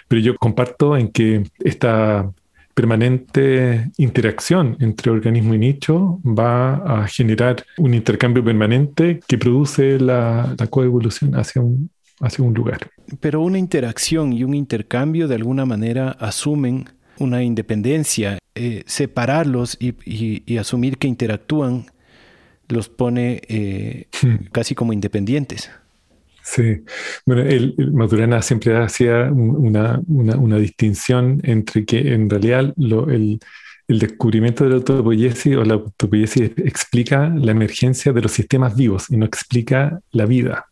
[0.07, 2.31] Pero yo comparto en que esta
[2.77, 10.55] permanente interacción entre organismo y nicho va a generar un intercambio permanente que produce la,
[10.69, 12.91] coevolución hacia un, hacia un lugar.
[13.19, 16.85] Pero una interacción y un intercambio de alguna manera asumen
[17.17, 18.37] una independencia.
[18.53, 21.87] Eh, separarlos y, asumir que interactúan
[22.69, 24.49] los pone eh, hmm.
[24.51, 25.71] casi como independientes.
[26.49, 26.81] Sí,
[27.25, 29.99] bueno, el, Maturana siempre hacía una,
[30.57, 33.39] distinción entre que en realidad el,
[33.89, 39.17] descubrimiento de la autopoiesis o la autopoiesis explica la emergencia de los sistemas vivos y
[39.17, 40.67] no explica la vida.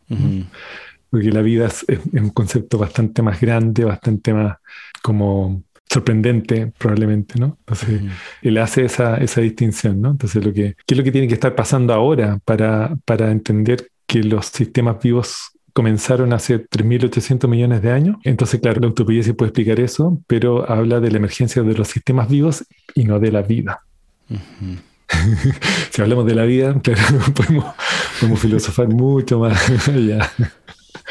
[1.10, 4.56] Porque la vida es, un concepto bastante más grande, bastante más
[5.02, 7.58] como sorprendente probablemente, ¿no?
[7.60, 8.00] Entonces,
[8.40, 10.12] él hace esa, distinción, ¿no?
[10.12, 13.90] Entonces, lo que, ¿qué es lo que tiene que estar pasando ahora para, para entender
[14.06, 18.16] que los sistemas vivos comenzaron hace 3.800 millones de años.
[18.24, 21.88] Entonces, claro, la utopía sí puede explicar eso, pero habla de la emergencia de los
[21.88, 22.64] sistemas vivos
[22.94, 23.82] y no de la vida.
[25.90, 30.32] si hablamos de la vida, claro, podemos, filosofar mucho más allá.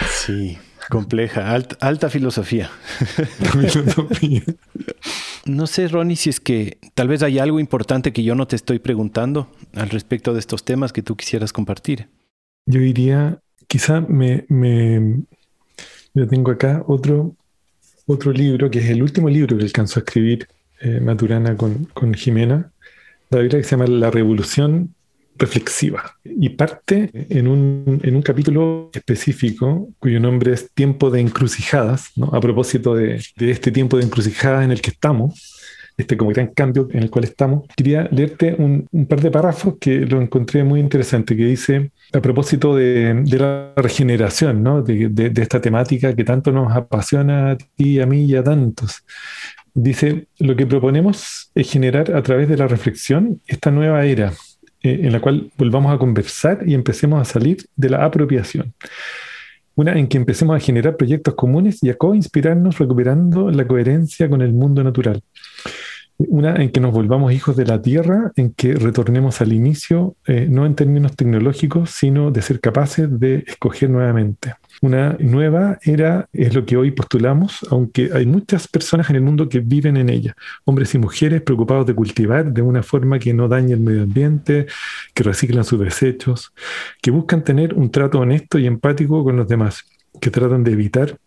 [0.09, 0.57] Sí,
[0.89, 2.71] compleja, alta, filosofía.
[5.45, 8.55] no sé, Ronnie, si es que tal vez hay algo importante que yo no te
[8.55, 12.09] estoy preguntando al respecto de estos temas que tú quisieras compartir.
[12.65, 15.21] Yo diría quizá me, me,
[16.13, 17.35] yo tengo acá otro,
[18.05, 20.47] otro libro, que es el último libro que alcanzó a escribir
[20.81, 22.71] eh, Maturana con, con Jimena,
[23.29, 24.93] la Biblia que se llama La Revolución
[25.37, 26.15] Reflexiva.
[26.23, 32.27] Y parte en un, en un capítulo específico cuyo nombre es Tiempo de Encrucijadas, ¿no?
[32.27, 35.54] a propósito de, de este tiempo de encrucijadas en el que estamos
[35.97, 40.01] este como gran cambio en el cual estamos, quería leerte un, par de párrafos que
[40.01, 44.81] lo encontré muy interesante, que dice, a propósito de, la regeneración, ¿no?
[44.81, 49.03] de, esta temática que tanto nos apasiona a ti, a mí y a tantos.
[49.73, 54.31] Dice, lo que proponemos es generar a través de la reflexión esta nueva era
[54.85, 58.73] eh, en la cual volvamos a conversar y empecemos a salir de la apropiación.
[59.73, 64.41] Una en que empecemos a generar proyectos comunes y a co-inspirarnos recuperando la coherencia con
[64.41, 65.21] el mundo natural.
[66.17, 70.47] Una en que nos volvamos hijos de la tierra, en que retornemos al inicio, eh,
[70.49, 74.53] no en términos tecnológicos, sino de ser capaces de escoger nuevamente.
[74.81, 79.49] Una nueva era es lo que hoy postulamos, aunque hay muchas personas en el mundo
[79.49, 83.49] que viven en ella, hombres y mujeres preocupados de cultivar de una forma que no
[83.49, 84.67] dañe el medio ambiente,
[85.13, 86.53] que reciclan sus desechos,
[87.01, 89.83] que buscan tener un trato honesto y empático con los demás,
[90.21, 91.17] que tratan de evitar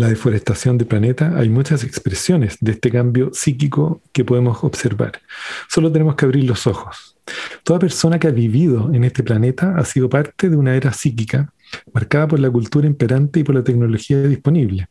[0.00, 5.20] la deforestación del planeta, hay muchas expresiones de este cambio psíquico que podemos observar.
[5.68, 7.16] Solo tenemos que abrir los ojos.
[7.62, 11.52] Toda persona que ha vivido en este planeta ha sido parte de una era psíquica
[11.92, 14.88] marcada por la cultura imperante y por la tecnología disponible.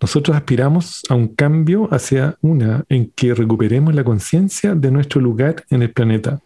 [0.00, 5.64] Nosotros aspiramos a un cambio hacia una en que recuperemos la conciencia de nuestro lugar
[5.70, 6.40] en el planeta.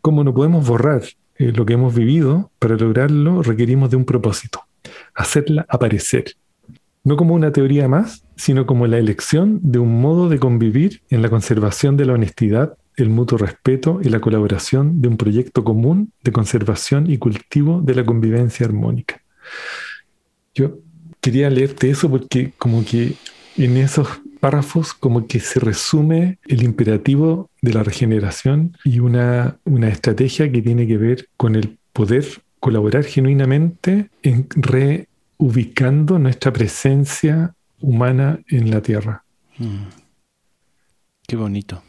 [0.00, 1.02] Como no podemos borrar
[1.38, 4.62] eh, lo que hemos vivido, para lograrlo requerimos de un propósito,
[5.14, 6.36] hacerla aparecer
[7.06, 11.22] no como una teoría más, sino como la elección de un modo de convivir en
[11.22, 16.12] la conservación de la honestidad, el mutuo respeto y la colaboración de un proyecto común
[16.24, 19.22] de conservación y cultivo de la convivencia armónica.
[20.52, 20.78] Yo
[21.20, 23.14] quería leerte eso porque como que
[23.56, 24.08] en esos
[24.40, 30.60] párrafos como que se resume el imperativo de la regeneración y una, una estrategia que
[30.60, 32.26] tiene que ver con el poder
[32.58, 34.48] colaborar genuinamente en
[35.38, 39.24] reubicando nuestra presencia humana en la Tierra.
[39.58, 39.88] Mm.
[41.26, 41.82] Qué bonito.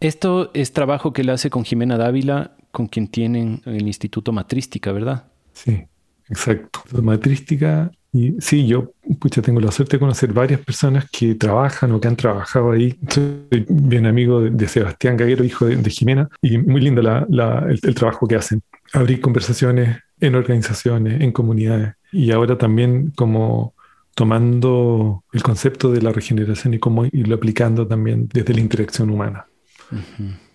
[0.00, 4.92] Esto es trabajo que él hace con Jimena Dávila, con quien tienen el Instituto Matrística,
[4.92, 5.24] ¿verdad?
[5.54, 5.86] Sí,
[6.28, 6.82] exacto.
[7.02, 12.00] Matrística, y sí, yo pucha, tengo la suerte de conocer varias personas que trabajan o
[12.00, 12.98] que han trabajado ahí.
[13.08, 18.36] Soy bien amigo de, Sebastián Gaguero, hijo de, Jimena, y muy lindo el, trabajo que
[18.36, 18.62] hacen.
[18.92, 23.74] Abrir conversaciones en organizaciones, en comunidades, y ahora también como
[24.14, 29.46] tomando el concepto de la regeneración y cómo irlo aplicando también desde la interacción humana.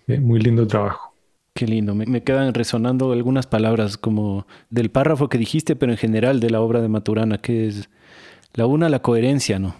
[0.08, 1.14] Eh, muy lindo trabajo.
[1.54, 1.94] Qué lindo.
[1.94, 6.60] Me, quedan resonando algunas palabras como del párrafo que dijiste, pero en general de la
[6.60, 7.88] obra de Maturana, que es
[8.54, 9.76] la una, la coherencia, ¿no?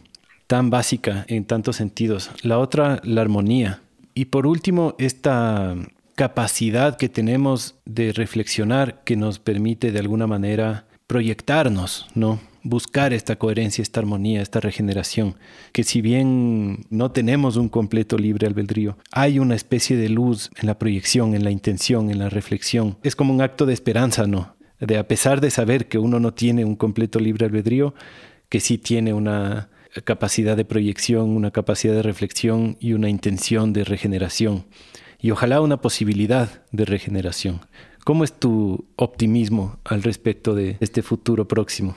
[0.47, 2.31] Tan básica en tantos sentidos.
[2.43, 3.81] La otra, la armonía.
[4.15, 5.75] Y por último, esta
[6.15, 12.41] capacidad que tenemos de reflexionar que nos permite de alguna manera proyectarnos, ¿no?
[12.63, 15.35] buscar esta coherencia, esta armonía, esta regeneración,
[15.73, 20.69] que si bien no tenemos un completo libre albedrío, hay una especie de luz en
[20.69, 22.97] la proyección, en la intención, en la reflexión.
[23.03, 24.57] Es como un acto de esperanza, ¿no?
[24.81, 27.95] De a pesar de saber que uno no tiene un completo libre albedrío,
[28.49, 29.69] que sí tiene una
[30.05, 34.65] capacidad de proyección, una capacidad de reflexión y una intención de regeneración.
[35.21, 37.61] Y ojalá una posibilidad de regeneración.
[38.05, 41.97] ¿Cómo es tu optimismo al respecto de este futuro próximo?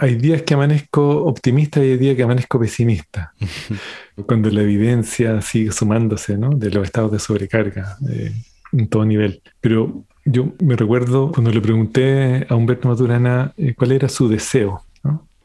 [0.00, 3.34] hay días que amanezco optimista y hay días que amanezco pesimista.
[4.26, 6.50] Cuando la evidencia sigue sumándose, ¿no?
[6.50, 8.32] De los estados de sobrecarga eh,
[8.72, 9.42] en todo nivel.
[9.60, 14.82] Pero yo me recuerdo cuando le pregunté a Humberto Maturana eh, cuál era su deseo,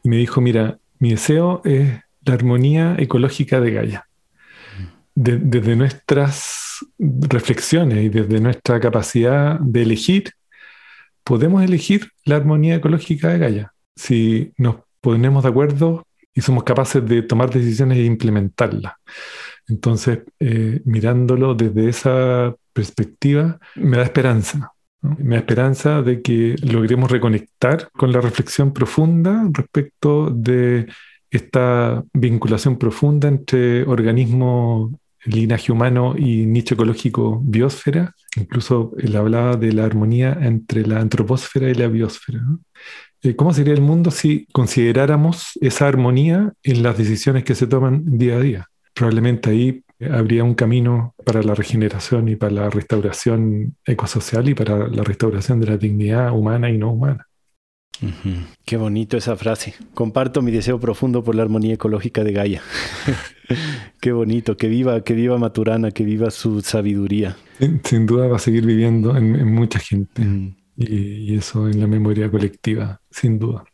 [0.02, 1.90] Y me dijo, mira, mi deseo es
[2.22, 4.08] la armonía ecológica de Gaia.
[5.14, 6.65] desde nuestras
[6.98, 10.32] reflexiones y desde nuestra capacidad de elegir,
[11.24, 17.04] podemos elegir la armonía ecológica de Gaia si nos ponemos de acuerdo y somos capaces
[17.06, 18.92] de tomar decisiones e implementarlas.
[19.68, 24.72] Entonces, eh, mirándolo desde esa perspectiva, me da esperanza.
[25.00, 30.86] Me da esperanza de que logremos reconectar con la reflexión profunda respecto de
[31.30, 38.14] esta vinculación profunda entre organismo, linaje humano y nicho ecológico biosfera.
[38.36, 42.40] Incluso él hablaba de la armonía entre la antropósfera y la biosfera.
[43.22, 48.18] Eh, ¿Cómo sería el mundo si consideráramos esa armonía en las decisiones que se toman
[48.18, 48.68] día a día?
[48.94, 54.88] Probablemente ahí habría un camino para la regeneración y para la restauración ecosocial y para
[54.88, 57.25] la restauración de la dignidad humana y no humana.
[58.64, 59.74] Qué bonito esa frase.
[59.94, 62.62] Comparto mi deseo profundo por la armonía ecológica de Gaia.
[64.00, 67.36] Qué bonito, que viva, que viva Maturana, que viva su sabiduría.
[67.84, 70.22] Sin, duda va a seguir viviendo en, mucha gente
[70.76, 73.64] y, eso en la memoria colectiva, sin duda.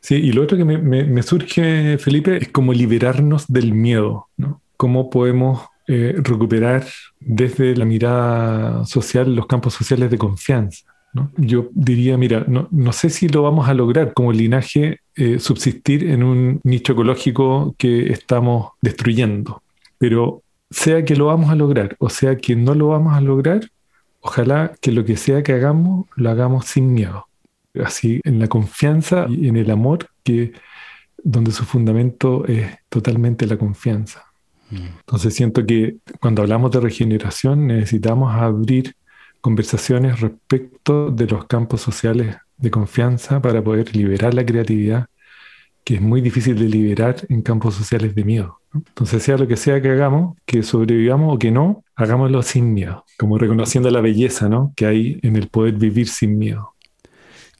[0.00, 4.62] Sí, y lo otro que me, surge, Felipe, es como liberarnos del miedo, ¿no?
[4.76, 6.86] ¿Cómo podemos eh, recuperar
[7.18, 10.84] desde la mirada social los campos sociales de confianza?
[11.16, 11.32] ¿No?
[11.36, 16.04] Yo diría, mira, no, no, sé si lo vamos a lograr como linaje eh, subsistir
[16.04, 19.62] en un nicho ecológico que estamos destruyendo,
[19.98, 23.60] pero sea que lo vamos a lograr o sea que no lo vamos a lograr,
[24.26, 27.28] Ojalá que lo que sea que hagamos, lo hagamos sin miedo.
[27.80, 30.52] Así, en la confianza y en el amor, que
[31.22, 34.24] donde su fundamento es totalmente la confianza.
[34.70, 34.98] Mm.
[34.98, 38.96] Entonces siento que cuando hablamos de regeneración necesitamos abrir
[39.46, 45.06] conversaciones respecto de los campos sociales de confianza para poder liberar la creatividad,
[45.84, 48.58] que es muy difícil de liberar en campos sociales de miedo.
[48.74, 53.04] Entonces, sea lo que sea que hagamos, que sobrevivamos o que no, hagámoslo sin miedo,
[53.18, 54.72] como reconociendo la belleza ¿no?
[54.74, 56.74] que hay en el poder vivir sin miedo.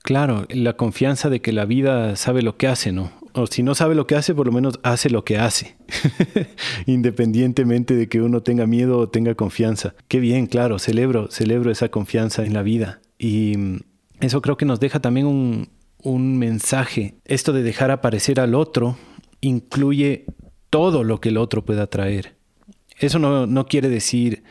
[0.02, 3.12] Claro, la confianza de que la vida sabe lo que hace, ¿no?
[3.36, 5.76] O si no sabe lo que hace, por lo menos hace lo que hace,
[6.86, 9.94] independientemente de que uno tenga miedo o tenga confianza.
[10.08, 13.00] Qué bien, claro, celebro, celebro esa confianza en la vida.
[13.18, 13.80] Y mm,
[14.20, 15.68] eso creo que nos deja también un,
[16.02, 17.14] un mensaje.
[17.26, 18.96] Esto de dejar aparecer al otro
[19.42, 20.24] incluye
[20.70, 22.36] todo lo que el otro pueda traer.
[22.98, 24.42] Eso no, quiere decir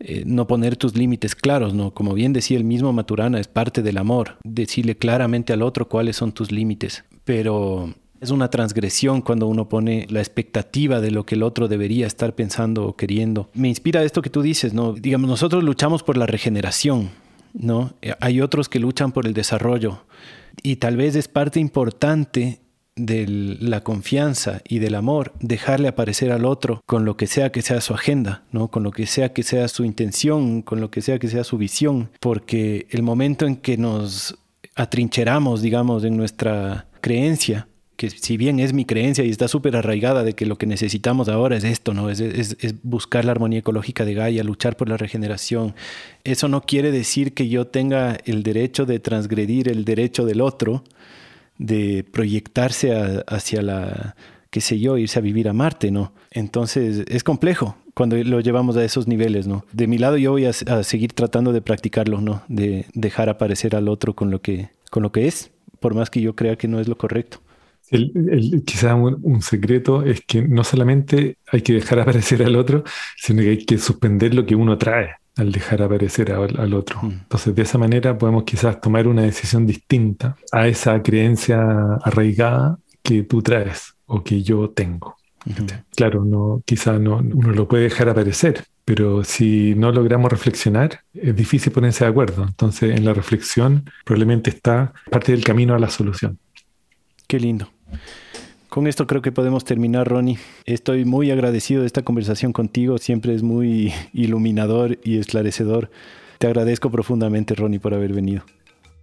[0.00, 1.92] eh, no poner tus límites claros, ¿no?
[1.92, 6.16] Como bien decía el mismo Maturana, es parte del amor, decirle claramente al otro cuáles
[6.16, 7.04] son tus límites.
[7.24, 12.06] Pero Es una transgresión cuando uno pone la expectativa de lo que el otro debería
[12.06, 13.50] estar pensando o queriendo.
[13.52, 14.92] Me inspira esto que tú dices, ¿no?
[14.92, 17.10] Digamos, nosotros luchamos por la regeneración,
[17.52, 17.94] ¿no?
[18.20, 20.04] Hay otros que luchan por el desarrollo
[20.62, 22.60] y tal vez es parte importante
[22.94, 27.62] de la confianza y del amor, dejarle aparecer al otro con lo que sea que
[27.62, 28.68] sea su agenda, ¿no?
[28.68, 31.58] con lo que sea que sea su intención, con lo que sea que sea su
[31.58, 34.38] visión, porque el momento en que nos
[34.76, 37.66] atrincheramos, digamos, en nuestra creencia,
[38.02, 41.28] que si bien es mi creencia y está súper arraigada de que lo que necesitamos
[41.28, 42.10] ahora es esto, ¿no?
[42.10, 45.76] Es, buscar la armonía ecológica de Gaia, luchar por la regeneración.
[46.24, 50.82] Eso no quiere decir que yo tenga el derecho de transgredir el derecho del otro,
[51.58, 54.16] de proyectarse hacia la,
[54.50, 56.12] qué sé yo, irse a vivir a Marte, ¿no?
[56.32, 59.64] Entonces es complejo cuando lo llevamos a esos niveles, ¿no?
[59.70, 62.42] De mi lado yo voy a, a seguir tratando de practicarlo, ¿no?
[62.48, 66.20] De dejar aparecer al otro con lo que, con lo que es, por más que
[66.20, 67.38] yo crea que no es lo correcto.
[67.92, 72.84] El, quizá un, secreto es que no solamente hay que dejar aparecer al otro,
[73.16, 77.00] sino que hay que suspender lo que uno trae al dejar aparecer al, otro.
[77.02, 77.10] Mm.
[77.10, 83.22] Entonces, de esa manera podemos quizás tomar una decisión distinta a esa creencia arraigada que
[83.22, 85.16] tú traes o que yo tengo.
[85.96, 91.34] Claro, no, quizá no, uno lo puede dejar aparecer, pero si no logramos reflexionar, es
[91.34, 92.44] difícil ponerse de acuerdo.
[92.44, 96.38] Entonces, en la reflexión probablemente está parte del camino a la solución.
[97.26, 97.68] Qué lindo.
[98.68, 100.38] Con esto creo que podemos terminar, Ronnie.
[100.64, 102.96] Estoy muy agradecido de esta conversación contigo.
[102.96, 105.90] Siempre es muy iluminador y esclarecedor.
[106.38, 108.44] Te agradezco profundamente, Ronnie, por haber venido.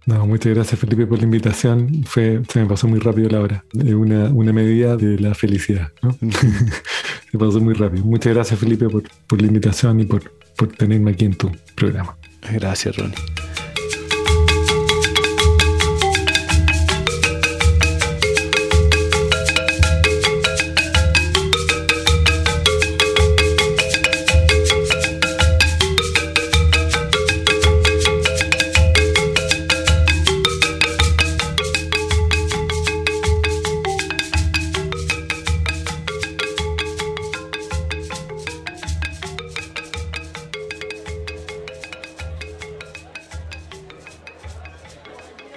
[0.06, 2.02] No, muchas gracias, Felipe, por la invitación.
[2.04, 3.64] Fue, se me pasó muy rápido la hora.
[3.72, 5.92] Una, una medida de la felicidad.
[7.30, 8.04] se pasó muy rápido.
[8.04, 12.16] Muchas gracias, Felipe, por, por la invitación y por, por tenerme aquí en tu programa.
[12.52, 13.14] Gracias, Ronnie.